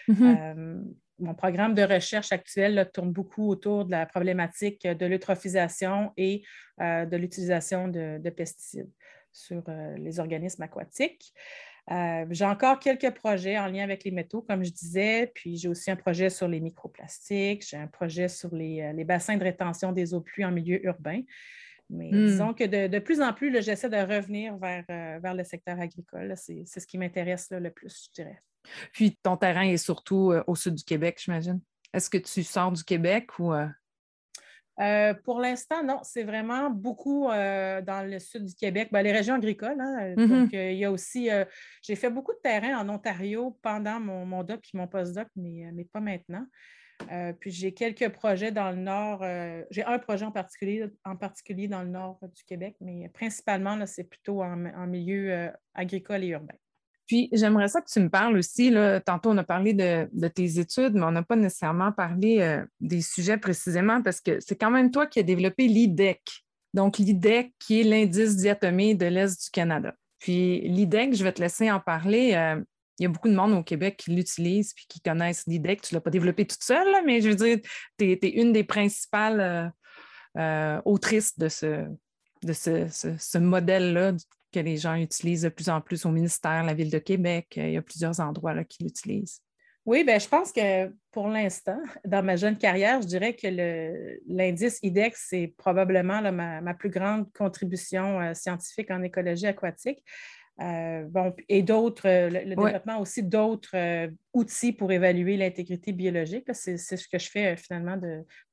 [0.10, 0.84] Mm-hmm.
[1.20, 6.44] mon programme de recherche actuel tourne beaucoup autour de la problématique de l'eutrophisation et
[6.80, 8.92] de l'utilisation de, pesticides
[9.32, 9.64] sur
[9.98, 11.34] les organismes aquatiques.
[11.92, 15.68] Euh, j'ai encore quelques projets en lien avec les métaux, comme je disais, puis j'ai
[15.68, 19.92] aussi un projet sur les microplastiques, j'ai un projet sur les, euh, bassins de rétention
[19.92, 21.22] des eaux pluies en milieu urbain.
[21.90, 22.26] Mais hmm.
[22.26, 26.34] disons que de, plus en plus, j'essaie de revenir vers, euh, vers le secteur agricole.
[26.38, 28.42] C'est ce qui m'intéresse le plus, je dirais.
[28.94, 31.60] Puis ton terrain est surtout au sud du Québec, j'imagine.
[31.94, 33.68] Est-ce que tu sors du Québec ou euh,
[35.24, 39.36] pour l'instant, non, c'est vraiment beaucoup euh, dans le sud du Québec, ben, les régions
[39.36, 39.80] agricoles.
[39.80, 40.28] Hein, mm-hmm.
[40.28, 41.30] Donc, euh, il y a aussi,
[41.82, 45.70] j'ai fait beaucoup de terrain en Ontario pendant mon, mon doc et mon postdoc, mais,
[45.74, 46.46] mais pas maintenant.
[47.40, 49.24] puis j'ai quelques projets dans le nord.
[49.70, 54.06] j'ai un projet en particulier, en particulier dans le nord du Québec, mais principalement, c'est
[54.06, 56.56] plutôt en milieu agricole et urbain.
[57.08, 60.60] Puis, j'aimerais ça que tu me parles aussi, là, tantôt on a parlé de, tes
[60.60, 64.72] études, mais on n'a pas nécessairement parlé euh, des sujets précisément parce que c'est quand
[64.72, 66.22] même toi qui as développé l'IDEC.
[66.74, 69.94] Donc, l'IDEC qui est l'indice diatomée de l'Est du Canada.
[70.20, 72.34] Puis, l'IDEC, je vais te laisser en parler.
[72.36, 72.62] Euh,
[73.00, 75.82] il y a beaucoup de monde au Québec qui l'utilise puis qui connaissent l'IDEC.
[75.82, 77.60] Tu ne l'as pas développé toute seule, mais je veux dire,
[77.98, 79.74] tu es, une des principales
[80.38, 81.86] euh, autrices de ce,
[82.44, 84.14] de ce, ce modèle-là
[84.54, 87.54] que les gens utilisent de plus en plus au ministère, la Ville de Québec.
[87.58, 89.42] Il y a plusieurs endroits là, qui l'utilisent.
[89.86, 93.48] Oui, bien, je pense que pour l'instant, dans ma jeune carrière, je dirais que
[94.28, 100.04] l'indice IDEX, c'est probablement ma, plus grande contribution euh, scientifique en écologie aquatique.
[100.62, 103.76] Euh, bon, et d'autres, euh, le, développement aussi d'autres
[104.34, 106.46] outils pour évaluer l'intégrité biologique.
[106.54, 108.00] C'est ce que je fais finalement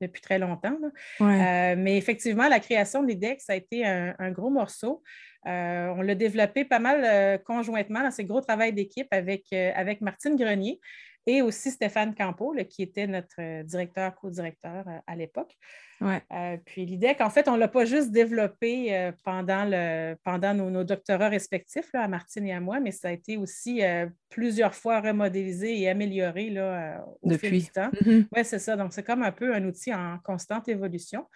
[0.01, 0.77] depuis très longtemps.
[1.19, 5.01] mais effectivement, la création de l'IDEX a été un gros morceau.
[5.47, 9.71] Euh, on l'a développé pas mal euh, conjointement dans ce gros travail d'équipe avec, euh,
[9.75, 10.79] avec Martine Grenier
[11.27, 15.55] et aussi Stéphane Campo, qui était notre directeur, co-directeur à l'époque.
[16.65, 21.29] puis l'idée qu'en fait, on ne l'a pas juste développé pendant, le, pendant nos, doctorats
[21.29, 23.81] respectifs, à Martine et à moi, mais ça a été aussi
[24.29, 27.49] plusieurs fois remodélisé et amélioré là, au Depuis.
[27.49, 27.91] fil du temps.
[27.91, 28.25] Mm-hmm.
[28.35, 28.75] Oui, c'est ça.
[28.75, 31.27] Donc, c'est comme un peu un outil en constante évolution.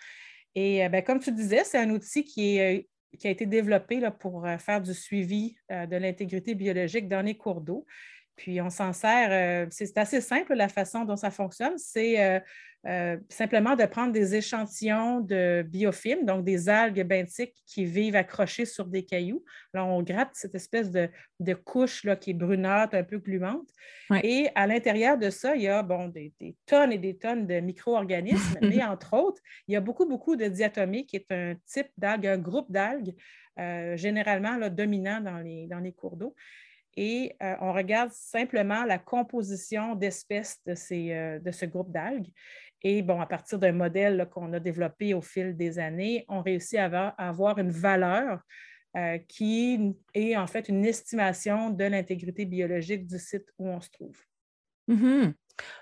[0.55, 4.45] Et ben, comme tu disais, c'est un outil qui est qui a été développé pour
[4.45, 7.85] euh, faire du suivi euh, de l'intégrité biologique dans les cours d'eau.
[8.35, 11.77] Puis on s'en sert, euh, c'est assez simple la façon dont ça fonctionne.
[11.77, 12.41] C'est
[13.29, 18.85] simplement de prendre des échantillons de biofilms, donc des algues benthiques qui vivent accrochées sur
[18.85, 19.43] des cailloux.
[19.73, 21.09] Là, on gratte cette espèce de,
[21.55, 23.69] couche là, qui est brunâtre, un peu gluante.
[24.21, 26.31] Et à l'intérieur de ça, il y a bon, des,
[26.67, 30.45] tonnes et des tonnes de micro-organismes, mais entre autres, il y a beaucoup, beaucoup de
[30.45, 33.15] diatomées, qui est un type d'algue, un groupe d'algues,
[33.95, 36.35] généralement là, dominant dans les, dans les cours d'eau
[36.97, 42.31] et euh, on regarde simplement la composition d'espèces de, euh, de ce groupe d'algues.
[42.81, 46.79] Et bon, à partir d'un modèle qu'on a développé au fil des années, on réussit
[46.79, 48.41] à avoir, une valeur
[48.95, 53.89] euh, qui est en fait une estimation de l'intégrité biologique du site où on se
[53.89, 54.17] trouve.
[54.87, 55.33] Mm-hmm.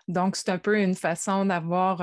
[0.07, 2.01] Donc, c'est un peu une façon d'avoir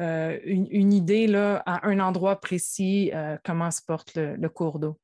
[0.00, 3.12] une, idée là, à un endroit précis
[3.44, 4.98] comment se porte le cours d'eau.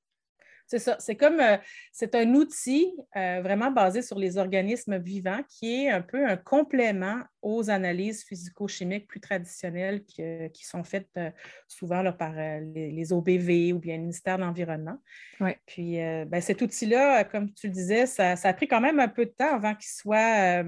[0.69, 0.97] C'est ça.
[0.99, 1.57] C'est comme, euh,
[1.93, 6.37] c'est un outil euh, vraiment basé sur les organismes vivants qui est un peu un
[6.37, 11.19] complément aux analyses physico-chimiques plus traditionnelles qui, euh, sont faites
[11.67, 14.99] souvent par les, OBV ou bien le ministère de l'Environnement.
[15.65, 19.09] Puis, ben, cet outil-là, comme tu le disais, ça, ça, a pris quand même un
[19.09, 20.63] peu de temps avant qu'il soit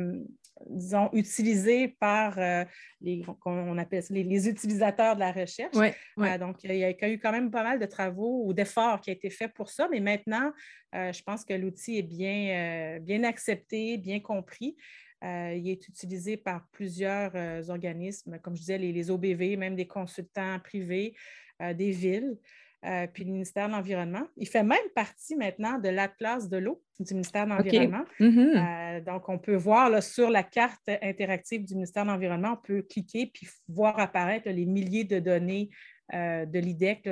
[0.69, 2.65] disons, utilisés par euh,
[3.01, 5.77] les, on appelle les, utilisateurs de la recherche.
[5.77, 9.11] Euh, donc, il y, a, eu quand même pas mal de travaux ou d'efforts qui
[9.11, 10.53] ont été faits pour ça, mais maintenant,
[10.95, 14.77] euh, je pense que l'outil est bien, bien accepté, bien compris.
[15.23, 20.59] il est utilisé par plusieurs organismes, comme je disais, les, les, OBV, même des consultants
[20.61, 21.15] privés,
[21.61, 22.39] des villes.
[22.87, 24.27] Euh, puis le ministère de l'Environnement.
[24.39, 28.05] Il fait même partie maintenant de l'Atlas de l'eau du ministère de l'Environnement.
[28.19, 28.97] Mm-hmm.
[28.97, 32.67] Euh, donc, on peut voir là, sur la carte interactive du ministère de l'Environnement, on
[32.67, 35.69] peut cliquer puis voir apparaître les milliers de données
[36.15, 37.11] euh, de l'IDEC.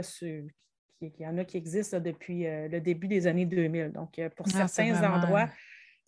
[1.02, 3.92] Il y en a qui existent depuis le début des années 2000.
[3.92, 5.48] Donc, pour ah, certains endroits,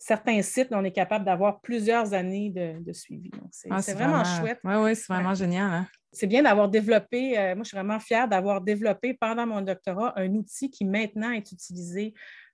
[0.01, 3.31] certains sites, on est capable d'avoir plusieurs années de, suivi.
[3.51, 4.59] c'est ah, vraiment, chouette.
[4.63, 5.71] Oui, oui, c'est vraiment génial.
[5.71, 9.61] Hein c'est bien d'avoir développé, euh, moi je suis vraiment fière d'avoir développé pendant mon
[9.61, 12.13] doctorat un outil qui maintenant est utilisé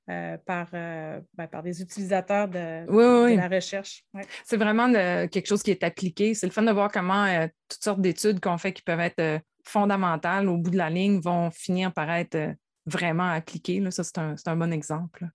[0.09, 4.05] euh, par, euh, ben, par des utilisateurs de, la recherche.
[4.45, 4.91] C'est vraiment
[5.27, 6.33] quelque chose qui est appliqué.
[6.33, 10.47] C'est le fun de voir comment toutes sortes d'études qu'on fait qui peuvent être fondamentales
[10.47, 12.37] au bout de la ligne vont finir par être
[12.85, 13.81] vraiment appliqué.
[13.81, 13.91] Là.
[13.91, 15.27] Ça, c'est un, bon exemple.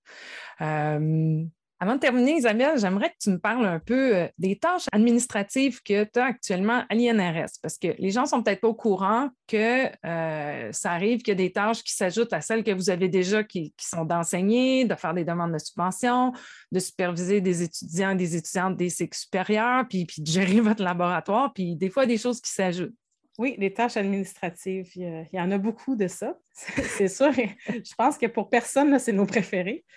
[1.82, 5.82] Avant de terminer, Isabelle, j'aimerais que tu me parles un peu euh, des tâches administratives
[5.82, 8.74] que tu as actuellement à l'INRS, parce que les gens ne sont peut-être pas au
[8.74, 12.70] courant que euh, ça arrive qu'il y a des tâches qui s'ajoutent à celles que
[12.70, 16.32] vous avez déjà qui, sont d'enseigner, de faire des demandes de subvention,
[16.70, 20.84] de superviser des étudiants et des étudiantes des cycles supérieurs, puis, puis de gérer votre
[20.84, 22.94] laboratoire, puis des fois des choses qui s'ajoutent.
[23.38, 27.32] Oui, les tâches administratives, il y, en a beaucoup de ça, c'est sûr.
[27.66, 29.84] Je pense que pour personne, c'est nos préférés.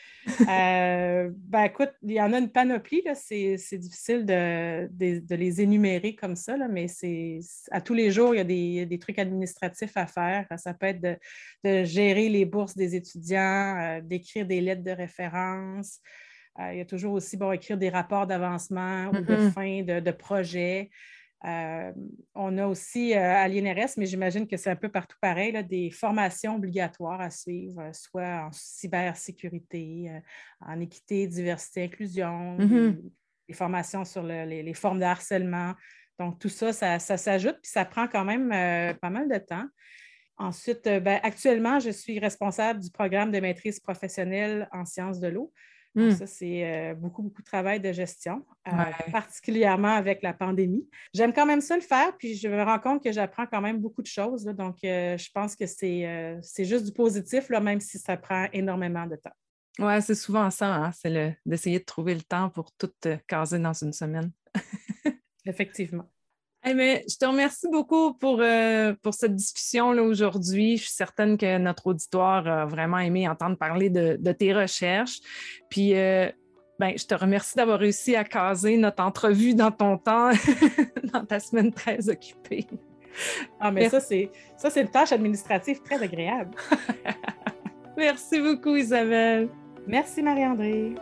[0.50, 4.90] Euh, ben, écoute, il y en a une panoplie, c'est difficile de,
[5.36, 9.20] les énumérer comme ça, mais c'est à tous les jours, il y a des, trucs
[9.20, 10.48] administratifs à faire.
[10.58, 11.20] Ça peut être
[11.64, 16.00] de, gérer les bourses des étudiants, euh, d'écrire des lettres de référence.
[16.60, 19.52] Euh, il y a toujours aussi, bon, écrire des rapports d'avancement ou de mm-hmm.
[19.52, 20.90] fin de, de projet.
[21.44, 21.92] Euh,
[22.34, 25.92] on a aussi euh, à l'INRS, mais j'imagine que c'est un peu partout pareil, des
[25.92, 30.12] formations obligatoires à suivre, euh, soit en cybersécurité,
[30.62, 33.02] en équité, diversité, inclusion, mm-hmm.
[33.48, 35.74] des, formations sur les, formes de harcèlement.
[36.18, 38.50] Donc, tout ça, ça, s'ajoute, puis ça prend quand même
[39.00, 39.66] pas mal de temps.
[40.38, 45.52] Ensuite, ben, actuellement, je suis responsable du programme de maîtrise professionnelle en sciences de l'eau.
[45.96, 46.12] Hmm.
[46.12, 48.72] Ça, c'est euh, beaucoup, beaucoup de travail de gestion, euh,
[49.14, 50.86] particulièrement avec la pandémie.
[51.14, 53.80] J'aime quand même ça le faire, puis je me rends compte que j'apprends quand même
[53.80, 54.44] beaucoup de choses.
[54.44, 59.08] donc, euh, je pense que c'est juste du positif, là, même si ça prend énormément
[59.08, 59.32] de temps.
[59.80, 62.92] Oui, c'est souvent ça, hein, c'est d'essayer de trouver le temps pour tout
[63.28, 64.32] caser dans une semaine.
[65.46, 66.10] Effectivement.
[66.68, 70.78] Eh je te remercie beaucoup pour, euh, pour cette discussion aujourd'hui.
[70.78, 75.20] Je suis certaine que notre auditoire a vraiment aimé entendre parler de, tes recherches.
[75.70, 76.28] Puis, euh,
[76.80, 80.32] ben, je te remercie d'avoir réussi à caser notre entrevue dans ton temps,
[81.14, 82.66] dans ta semaine très occupée.
[83.60, 86.56] Ah, mais ça, c'est ça, c'est une tâche administrative très agréable.
[87.98, 89.50] Merci beaucoup, Isabelle.
[89.88, 90.96] Merci, Marie-André.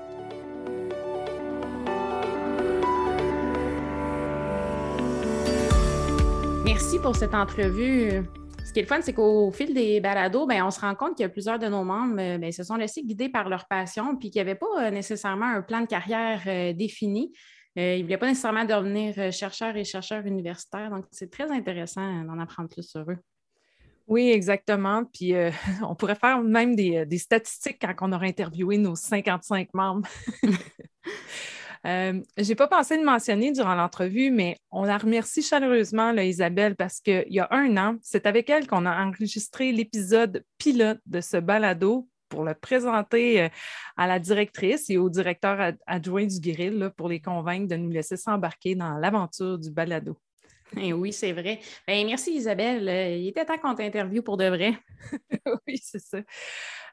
[6.76, 8.24] Merci pour cette entrevue.
[8.66, 11.22] Ce qui est le fun, c'est qu'au fil des balados, ben, on se rend compte
[11.22, 14.32] a plusieurs de nos membres euh, ben, se sont laissés guider par leur passion, puis
[14.32, 17.32] qu'il n'y avait pas euh, nécessairement un plan de carrière euh, défini.
[17.76, 20.90] ils ne voulaient pas nécessairement devenir chercheurs et chercheurs universitaires.
[20.90, 23.20] Donc, c'est très intéressant d'en apprendre plus sur eux.
[24.08, 25.04] Oui, exactement.
[25.14, 25.36] Puis
[25.88, 30.08] on pourrait faire même des, des, statistiques quand on aura interviewé nos 55 membres.
[31.86, 36.76] Euh, je n'ai pas pensé de mentionner durant l'entrevue, mais on la remercie chaleureusement, Isabelle,
[36.76, 41.20] parce qu'il y a un an, c'est avec elle qu'on a enregistré l'épisode pilote de
[41.20, 43.50] ce balado pour le présenter euh,
[43.98, 48.18] à la directrice et au directeur adjoint du Guéril pour les convaincre de nous laisser
[48.18, 50.18] s'embarquer dans l'aventure du balado.
[50.76, 51.60] Eh oui, c'est vrai.
[51.86, 52.90] Ben, merci Isabelle.
[52.90, 54.74] Euh, il était temps qu'on t'interviewe pour de vrai.
[55.68, 56.20] oui, c'est ça.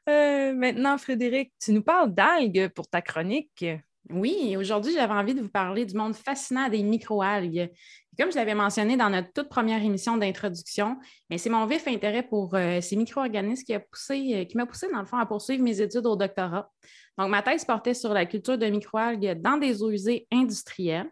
[0.07, 3.65] maintenant, Frédéric, tu nous parles d'algues pour ta chronique.
[4.09, 7.71] Oui, aujourd'hui, j'avais envie de vous parler du monde fascinant des microalgues.
[8.19, 10.97] Comme je l'avais mentionné dans notre toute première émission d'introduction,
[11.37, 15.07] c'est mon vif intérêt pour euh, ces micro-organismes qui, poussé, euh, m'a poussé, dans le
[15.07, 16.71] fond, à poursuivre mes études au doctorat.
[17.19, 21.11] Donc, ma thèse portait sur la culture de microalgues dans des eaux usées industrielles.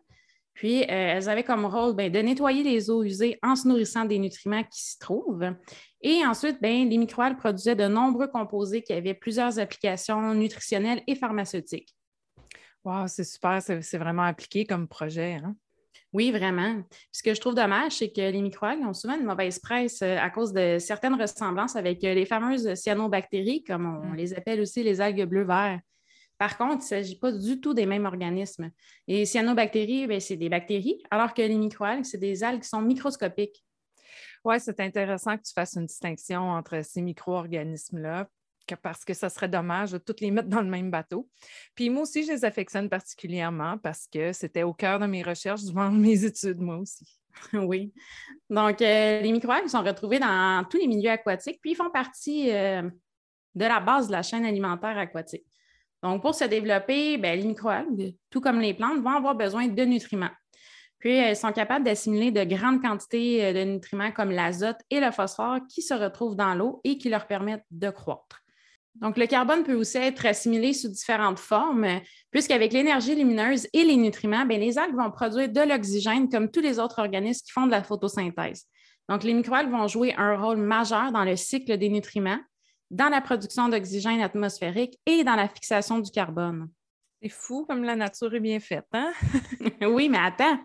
[0.55, 4.05] Puis, euh, elles avaient comme rôle ben, de nettoyer les eaux usées en se nourrissant
[4.05, 5.55] des nutriments qui s'y trouvent.
[6.03, 11.15] Et ensuite, ben, les microalgues produisaient de nombreux composés qui avaient plusieurs applications nutritionnelles et
[11.15, 11.95] pharmaceutiques.
[12.89, 15.35] Wow, c'est super, c'est vraiment appliqué comme projet.
[15.45, 15.55] Hein?
[16.15, 16.83] Oui, vraiment.
[17.13, 20.17] ce que je trouve dommage, c'est que les microalgues ont souvent une mauvaise presse euh,
[20.17, 24.17] à cause de certaines ressemblances avec euh, les fameuses cyanobactéries, comme on mmh.
[24.17, 25.81] les appelle aussi les algues bleu-vert.
[26.39, 28.71] Par contre, il ne s'agit pas du tout des mêmes organismes.
[29.07, 32.81] Les cyanobactéries, ben, c'est des bactéries, alors que les microalgues, c'est des algues qui sont
[32.81, 33.63] microscopiques.
[34.47, 38.31] Oui, c'est intéressant que tu fasses une distinction entre ces micro-organismes-là
[38.77, 41.29] parce que ça serait dommage de toutes les mettre dans le même bateau.
[41.75, 45.65] Puis moi aussi, je les affectionne particulièrement parce que c'était au cœur de mes recherches
[45.65, 47.07] durant mes études, moi aussi.
[47.53, 47.93] Oui.
[48.51, 52.51] Donc, euh, les microalgues sont retrouvés dans tous les milieux aquatiques, puis ils font partie
[52.51, 52.83] euh,
[53.55, 55.47] de la base de la chaîne alimentaire aquatique.
[56.03, 59.85] Donc, pour se développer, ben, les microalgues, tout comme les plantes, vont avoir besoin de
[59.85, 60.31] nutriments.
[60.99, 65.11] Puis, elles sont capables d'assimiler de grandes quantités euh, de nutriments comme l'azote et le
[65.11, 68.43] phosphore qui se retrouvent dans l'eau et qui leur permettent de croître.
[69.01, 71.87] Donc, le carbone peut aussi être assimilé sous différentes formes,
[72.31, 76.61] puisqu'avec l'énergie lumineuse et les nutriments, bien, les algues vont produire de l'oxygène comme tous
[76.61, 78.65] les autres organismes qui font de la photosynthèse.
[79.09, 82.41] Donc, les microalgues vont jouer un rôle majeur dans le cycle des nutriments,
[82.91, 86.69] dans la production d'oxygène atmosphérique et dans la fixation du carbone.
[87.21, 89.13] C'est fou comme la nature est bien faite, hein?
[89.83, 90.59] oui, mais attends,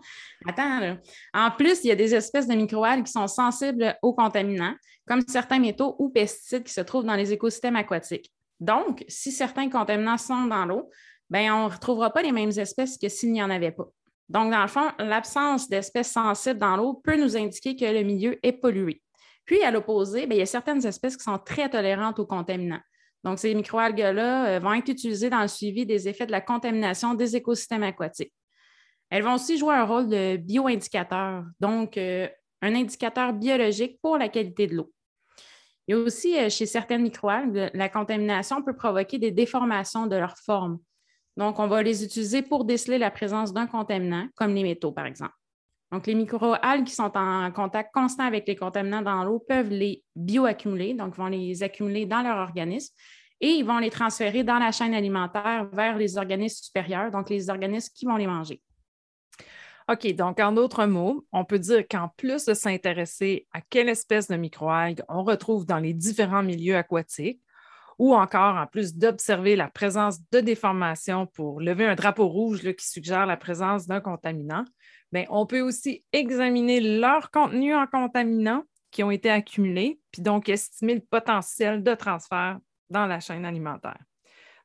[0.46, 0.96] attends.
[1.32, 4.74] En plus, il y a des espèces de microalgues qui sont sensibles aux contaminants,
[5.06, 8.32] comme certains métaux ou pesticides qui se trouvent dans les écosystèmes aquatiques.
[8.60, 10.90] Donc, si certains contaminants sont dans l'eau,
[11.28, 13.88] ben, on ne retrouvera pas les mêmes espèces que s'il n'y en avait pas.
[14.28, 18.38] Donc, dans le fond, l'absence d'espèces sensibles dans l'eau peut nous indiquer que le milieu
[18.42, 19.02] est pollué.
[19.44, 22.80] Puis, à l'opposé, ben, il y a certaines espèces qui sont très tolérantes aux contaminants.
[23.24, 27.14] Donc, ces microalgues-là euh, vont être utilisées dans le suivi des effets de la contamination
[27.14, 28.34] des écosystèmes aquatiques.
[29.10, 32.28] Elles vont aussi jouer un rôle de bioindicateur, donc euh,
[32.60, 34.92] un indicateur biologique pour la qualité de l'eau.
[35.88, 40.78] Et aussi, euh, chez certaines microalgues, la contamination peut provoquer des déformations de leur forme.
[41.36, 45.06] Donc, on va les utiliser pour déceler la présence d'un contaminant, comme les métaux, par
[45.06, 45.34] exemple.
[45.94, 50.02] Donc, les microalgues qui sont en contact constant avec les contaminants dans l'eau peuvent les
[50.16, 52.92] bioaccumuler, donc vont les accumuler dans leur organisme
[53.40, 57.48] et ils vont les transférer dans la chaîne alimentaire vers les organismes supérieurs, donc les
[57.48, 58.60] organismes qui vont les manger.
[59.88, 64.26] OK, donc en d'autres mots, on peut dire qu'en plus de s'intéresser à quelle espèce
[64.26, 67.40] de microalgues on retrouve dans les différents milieux aquatiques,
[68.00, 72.88] ou encore en plus d'observer la présence de déformations pour lever un drapeau rouge qui
[72.88, 74.64] suggère la présence d'un contaminant,
[75.12, 80.48] ben, on peut aussi examiner leur contenu en contaminants qui ont été accumulés, puis donc
[80.48, 82.58] estimer le potentiel de transfert
[82.90, 83.98] dans la chaîne alimentaire.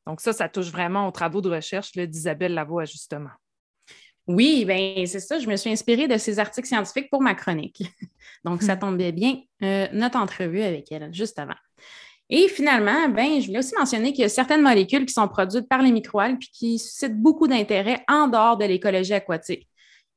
[0.05, 3.31] Donc ça, ça touche vraiment aux travaux de recherche d'Isabelle Lavoie, justement.
[4.29, 5.39] Oui, bien, c'est ça.
[5.39, 7.81] Je me suis inspirée de ces articles scientifiques pour ma chronique.
[8.45, 8.79] Donc, ça hmm.
[8.79, 11.55] tombait bien, euh, notre entrevue avec elle, juste avant.
[12.29, 15.67] Et finalement, ben, je voulais aussi mentionner qu'il y a certaines molécules qui sont produites
[15.67, 19.67] par les microalgues puis qui suscitent beaucoup d'intérêt en dehors de l'écologie aquatique.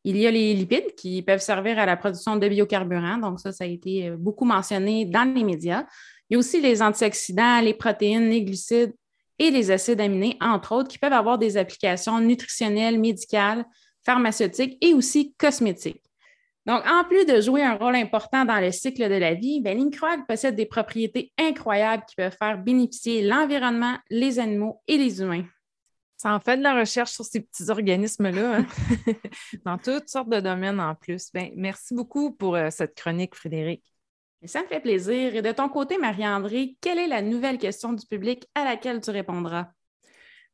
[0.04, 3.18] Il y a les lipides qui peuvent servir à la production de biocarburants.
[3.18, 5.84] Donc, ça, ça a été euh, beaucoup mentionné dans les médias.
[6.28, 8.94] Il y a aussi les antioxydants, les protéines, les glucides
[9.38, 13.64] et les acides aminés, entre autres, qui peuvent avoir des applications nutritionnelles, médicales,
[14.04, 16.02] pharmaceutiques et aussi cosmétiques.
[16.64, 19.90] Donc, en plus de jouer un rôle important dans le cycle de la vie, ben,
[20.28, 25.44] possède des propriétés incroyables qui peuvent faire bénéficier l'environnement, les animaux et les humains.
[26.22, 28.66] Ça en fait de la recherche sur ces petits organismes-là, hein?
[29.64, 31.32] dans toutes sortes de domaines en plus.
[31.34, 33.82] Ben, merci beaucoup pour euh, cette chronique, Frédéric.
[34.44, 35.34] ça me fait plaisir.
[35.34, 39.10] Et de ton côté, Marie-André, quelle est la nouvelle question du public à laquelle tu
[39.10, 39.72] répondras?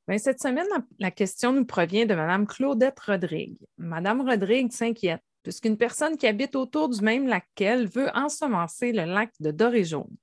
[0.09, 0.65] Bien, cette semaine,
[0.99, 3.59] la question nous provient de Mme Claudette Rodrigue.
[3.77, 9.05] Mme Rodrigue s'inquiète puisqu'une personne qui habite autour du même lac qu'elle veut ensemencer le
[9.05, 10.17] lac de Doré jaune.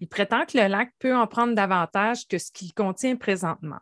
[0.00, 3.78] Il prétend que le lac peut en prendre davantage que ce qu'il contient présentement.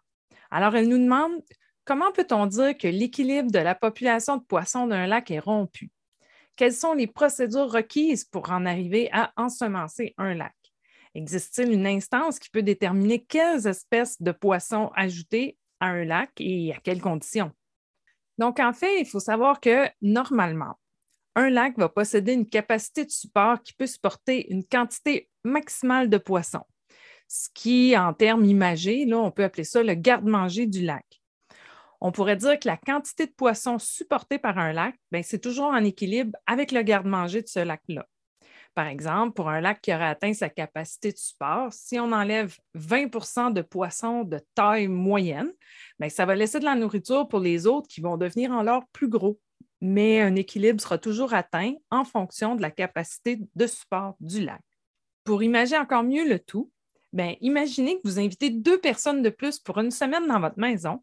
[0.53, 1.43] Alors, elle nous demande
[1.87, 5.91] comment peut-on dire que l'équilibre de la population de poissons d'un lac est rompu?
[6.57, 10.55] Quelles sont les procédures requises pour en arriver à ensemencer un lac?
[11.15, 16.75] Existe-t-il une instance qui peut déterminer quelles espèces de poissons ajouter à un lac et
[16.75, 17.51] à quelles conditions?
[18.37, 20.79] Donc, en fait, il faut savoir que normalement,
[21.35, 26.19] un lac va posséder une capacité de support qui peut supporter une quantité maximale de
[26.19, 26.67] poissons
[27.33, 31.23] ce qui, en termes imagés, là, on peut appeler ça le garde-manger du lac.
[32.03, 35.69] On pourrait dire que la quantité de poissons supportée par un lac, ben, c'est toujours
[35.69, 38.07] en équilibre avec le garde-manger de ce lac-là.
[38.75, 42.55] Par exemple, pour un lac qui aurait atteint sa capacité de support, si on enlève
[42.77, 45.51] 20% de poissons de taille moyenne,
[45.99, 48.85] bien, ça va laisser de la nourriture pour les autres qui vont devenir en l'or
[48.93, 49.41] plus gros.
[49.81, 54.61] Mais un équilibre sera toujours atteint en fonction de la capacité de support du lac.
[55.25, 56.71] Pour imaginer encore mieux le tout,
[57.13, 61.03] Bien, imaginez que vous invitez deux personnes de plus pour une semaine dans votre maison,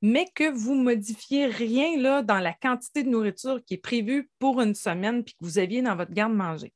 [0.00, 4.30] mais que vous ne modifiez rien là, dans la quantité de nourriture qui est prévue
[4.38, 6.72] pour une semaine puis que vous aviez dans votre garde-manger.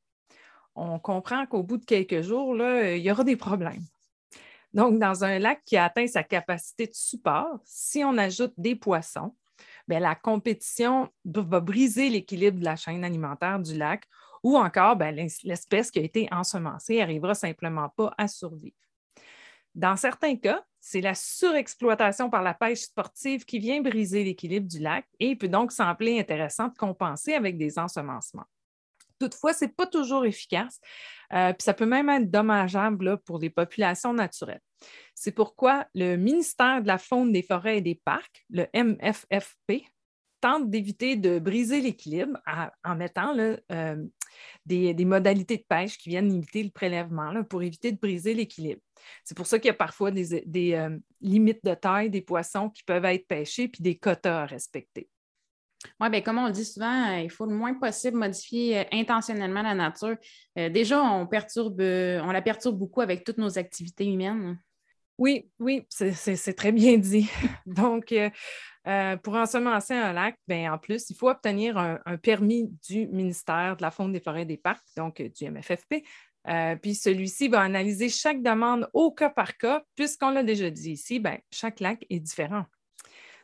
[0.75, 3.83] On comprend qu'au bout de quelques jours, là, il y aura des problèmes.
[4.73, 8.75] Donc, dans un lac qui a atteint sa capacité de support, si on ajoute des
[8.75, 9.33] poissons,
[9.87, 14.03] bien, la compétition va briser l'équilibre de la chaîne alimentaire du lac
[14.45, 18.77] ou encore, ben, l'espèce qui a été ensemencée n'arrivera simplement pas à survivre.
[19.73, 24.77] Dans certains cas, c'est la surexploitation par la pêche sportive qui vient briser l'équilibre du
[24.77, 28.45] lac et peut donc sembler intéressant de compenser avec des ensemencements.
[29.19, 30.79] Toutefois, ce n'est pas toujours efficace,
[31.33, 34.61] euh, puis ça peut même être dommageable pour les populations naturelles.
[35.15, 39.87] C'est pourquoi le ministère de la Faune, des Forêts et des Parcs, le MFFP,
[40.45, 42.37] tente d'éviter de briser l'équilibre
[42.83, 44.05] en mettant euh,
[44.65, 48.81] des, modalités de pêche qui viennent limiter le prélèvement pour éviter de briser l'équilibre.
[49.23, 52.83] C'est pour ça qu'il y a parfois des, euh, limites de taille des poissons qui
[52.83, 55.09] peuvent être pêchés puis des quotas à respecter.
[55.99, 59.61] Oui, bien, comme on le dit souvent, euh, il faut le moins possible modifier intentionnellement
[59.61, 60.15] la nature.
[60.55, 64.57] déjà, on, perturbe, on la perturbe beaucoup avec toutes nos activités humaines.
[65.17, 67.29] Oui, oui, c'est très bien dit.
[67.65, 68.13] Donc,
[68.87, 73.07] euh, euh, pour ensemencer un lac, bien, en plus, il faut obtenir un, permis du
[73.07, 76.03] ministère de la Faune des forêts et des parcs, donc du MFFP.
[76.81, 81.19] puis celui-ci va analyser chaque demande au cas par cas, puisqu'on l'a déjà dit ici,
[81.19, 82.65] bien, chaque lac est différent.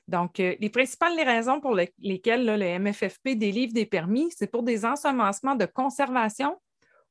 [0.08, 5.56] Donc, les principales raisons pour lesquelles le MFFP délivre des permis, c'est pour des ensemencements
[5.56, 6.60] de conservation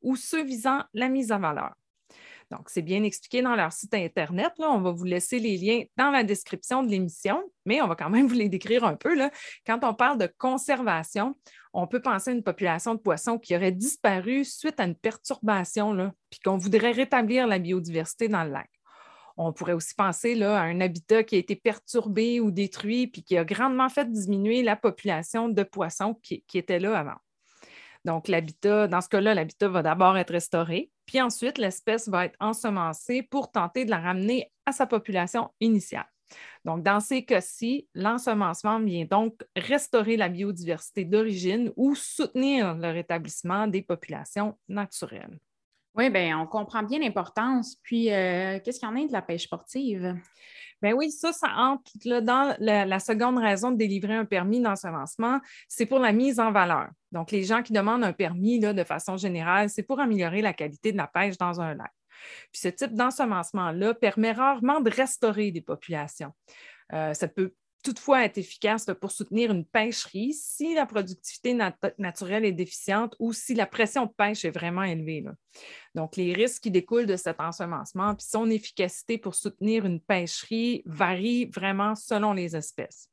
[0.03, 1.73] ou ceux visant la mise en valeur.
[2.51, 4.53] Donc, c'est bien expliqué dans leur site Internet.
[4.59, 4.71] Là.
[4.71, 8.11] On va vous laisser les liens dans la description de l'émission, mais on va quand
[8.11, 9.17] même vous les décrire un peu.
[9.67, 11.37] Quand on parle de conservation,
[11.73, 15.93] on peut penser à une population de poissons qui aurait disparu suite à une perturbation,
[15.93, 18.71] là, puis qu'on voudrait rétablir la biodiversité dans le lac.
[19.37, 23.39] On pourrait aussi penser à un habitat qui a été perturbé ou détruit, puis qui
[23.39, 27.17] a grandement fait diminuer la population de poissons qui, qui était là avant.
[28.05, 32.37] Donc, l'habitat, dans ce cas-là, l'habitat va d'abord être restauré, puis ensuite, l'espèce va être
[32.41, 36.07] ensemencée pour tenter de la ramener à sa population initiale.
[36.65, 43.67] Donc, dans ces cas-ci, l'ensemencement vient donc restaurer la biodiversité d'origine ou soutenir le rétablissement
[43.67, 45.39] des populations naturelles.
[45.97, 47.77] Oui, bien, on comprend bien l'importance.
[47.83, 50.15] Puis, euh, qu'est-ce qu'il y en a de la pêche sportive?
[50.81, 55.87] Bien oui, ça, ça entre dans la, seconde raison de délivrer un permis d'ensemencement, c'est
[55.87, 56.89] pour la mise en valeur.
[57.13, 60.55] Donc, les gens qui demandent un permis là, de façon générale, c'est pour améliorer la
[60.55, 61.93] qualité de la pêche dans un lac.
[62.53, 66.33] Puis ce type d'ensemencement-là permet rarement de restaurer des populations.
[66.93, 71.59] Euh, ça peut toutefois être efficace pour soutenir une pêcherie si la productivité
[71.99, 75.25] naturelle est déficiente ou si la pression de pêche est vraiment élevée.
[75.95, 80.83] Donc, les risques qui découlent de cet ensemencement puis son efficacité pour soutenir une pêcherie
[80.87, 83.10] varient vraiment selon les espèces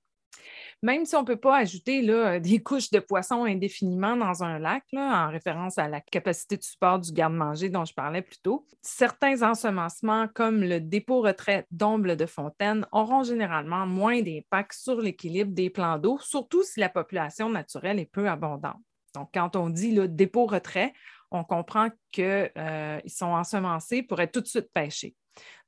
[0.83, 4.59] même si on ne peut pas ajouter là, des couches de poissons indéfiniment dans un
[4.59, 8.65] lac, en référence à la capacité de support du garde-manger dont je parlais plus tôt,
[8.81, 15.69] certains ensemencements, comme le dépôt-retrait d'omble de fontaine, auront généralement moins d'impact sur l'équilibre des
[15.69, 18.77] plans d'eau, surtout si la population naturelle est peu abondante.
[19.15, 20.93] Donc, quand on dit le dépôt-retrait,
[21.31, 25.15] on comprend qu'ils euh, sont ensemencés pour être tout de suite pêchés.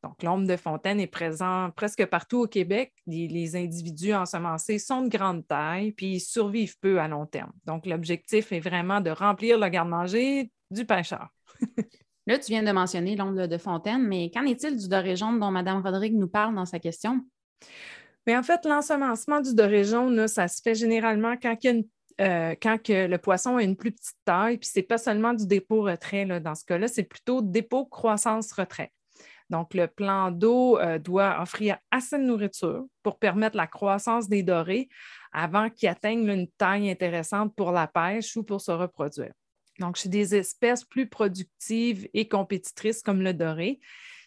[0.03, 2.93] Donc, l'ombre de fontaine est présent presque partout au Québec.
[3.07, 7.51] Les, individus ensemencés sont de grande taille, puis ils survivent peu à long terme.
[7.65, 11.29] Donc, l'objectif est vraiment de remplir le garde-manger du pêcheur.
[12.27, 15.49] Là, tu viens de mentionner l'ombre de fontaine, mais qu'en est-il du doré jaune dont
[15.49, 17.25] Mme Rodrigue nous parle dans sa question?
[18.27, 21.57] Mais en fait, l'ensemencement du doré jaune, ça se fait généralement quand
[22.21, 25.33] euh, quand que le poisson a une plus petite taille, puis ce n'est pas seulement
[25.33, 28.91] du dépôt-retrait dans ce cas-là, c'est plutôt dépôt-croissance-retrait.
[29.49, 34.43] Donc, le plan d'eau euh, doit offrir assez de nourriture pour permettre la croissance des
[34.43, 34.89] dorés
[35.31, 39.33] avant qu'ils atteignent une taille intéressante pour la pêche ou pour se reproduire.
[39.79, 43.79] Donc, chez des espèces plus productives et compétitrices comme le doré,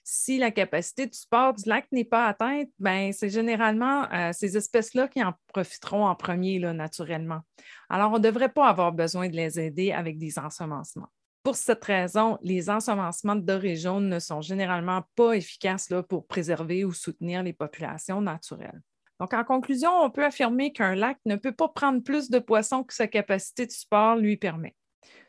[0.05, 4.57] si la capacité de support du lac n'est pas atteinte, ben, c'est généralement euh, ces
[4.57, 7.43] espèces-là qui en profiteront en premier naturellement.
[7.89, 11.11] Alors, on ne devrait pas avoir besoin de les aider avec des ensemencements.
[11.43, 16.85] Pour cette raison, les ensemencements de doré jaune ne sont généralement pas efficaces pour préserver
[16.85, 18.81] ou soutenir les populations naturelles.
[19.19, 22.85] Donc, en conclusion, on peut affirmer qu'un lac ne peut pas prendre plus de poissons
[22.85, 24.75] que sa capacité de support lui permet.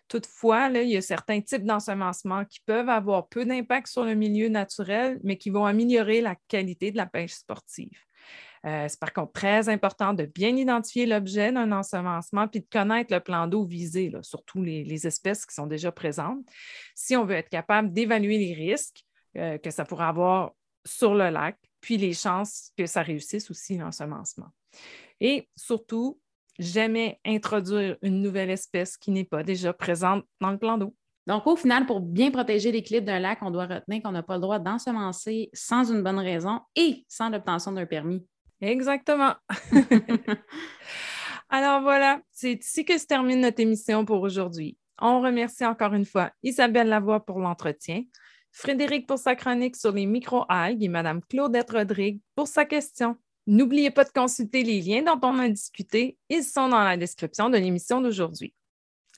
[0.07, 4.49] Toutefois, il y a certains types d'ensemencement qui peuvent avoir peu d'impact sur le milieu
[4.49, 7.97] naturel, mais qui vont améliorer la qualité de la pêche sportive.
[8.65, 13.13] Euh, c'est par contre très important de bien identifier l'objet d'un ensemencement puis de connaître
[13.13, 16.39] le plan d'eau visé, surtout les, espèces qui sont déjà présentes,
[16.95, 19.03] si on veut être capable d'évaluer les risques
[19.35, 20.51] euh, que ça pourrait avoir
[20.85, 24.47] sur le lac, puis les chances que ça réussisse aussi l'ensemencement.
[25.19, 26.19] Et surtout,
[26.57, 30.95] jamais introduire une nouvelle espèce qui n'est pas déjà présente dans le plan d'eau.
[31.25, 34.35] Donc, au final, pour bien protéger l'équilibre d'un lac, on doit retenir qu'on n'a pas
[34.35, 38.25] le droit d'ensemencer sans une bonne raison et sans l'obtention d'un permis.
[38.63, 39.35] Exactement.
[41.49, 44.77] Alors voilà, c'est ici que se termine notre émission pour aujourd'hui.
[45.01, 48.03] On remercie encore une fois Isabelle Lavoie pour l'entretien,
[48.51, 53.17] Frédéric pour sa chronique sur les micro-algues et Mme Claudette Rodrigue pour sa question.
[53.47, 56.17] N'oubliez pas de consulter les liens dont on a discuté.
[56.29, 58.53] Ils sont dans la description de l'émission d'aujourd'hui.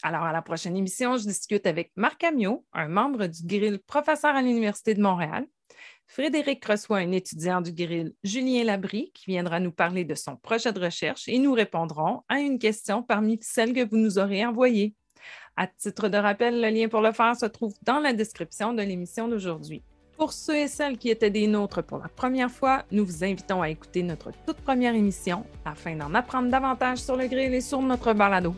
[0.02, 4.36] Alors, à la prochaine émission, je discute avec Marc Amiot, un membre du Grill professeur
[4.36, 5.46] à l'Université de Montréal,
[6.08, 10.72] Frédéric reçoit un étudiant du grill, Julien Labrie, qui viendra nous parler de son projet
[10.72, 14.94] de recherche et nous répondrons à une question parmi celles que vous nous aurez envoyées.
[15.58, 18.82] À titre de rappel, le lien pour le faire se trouve dans la description de
[18.82, 19.84] l'émission d'aujourd'hui.
[20.18, 23.62] Pour ceux et celles qui étaient des nôtres pour la première fois, nous vous invitons
[23.62, 27.82] à écouter notre toute première émission afin d'en apprendre davantage sur le grill et sur
[27.82, 28.56] notre balado.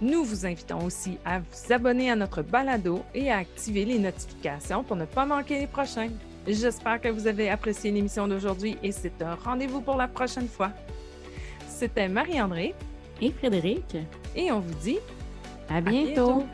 [0.00, 4.84] Nous vous invitons aussi à vous abonner à notre balado et à activer les notifications
[4.84, 6.10] pour ne pas manquer les prochains.
[6.46, 10.70] J'espère que vous avez apprécié l'émission d'aujourd'hui et c'est un rendez-vous pour la prochaine fois.
[11.68, 12.74] C'était Marie-André
[13.20, 13.96] et Frédéric
[14.34, 14.98] et on vous dit
[15.68, 16.44] à bientôt.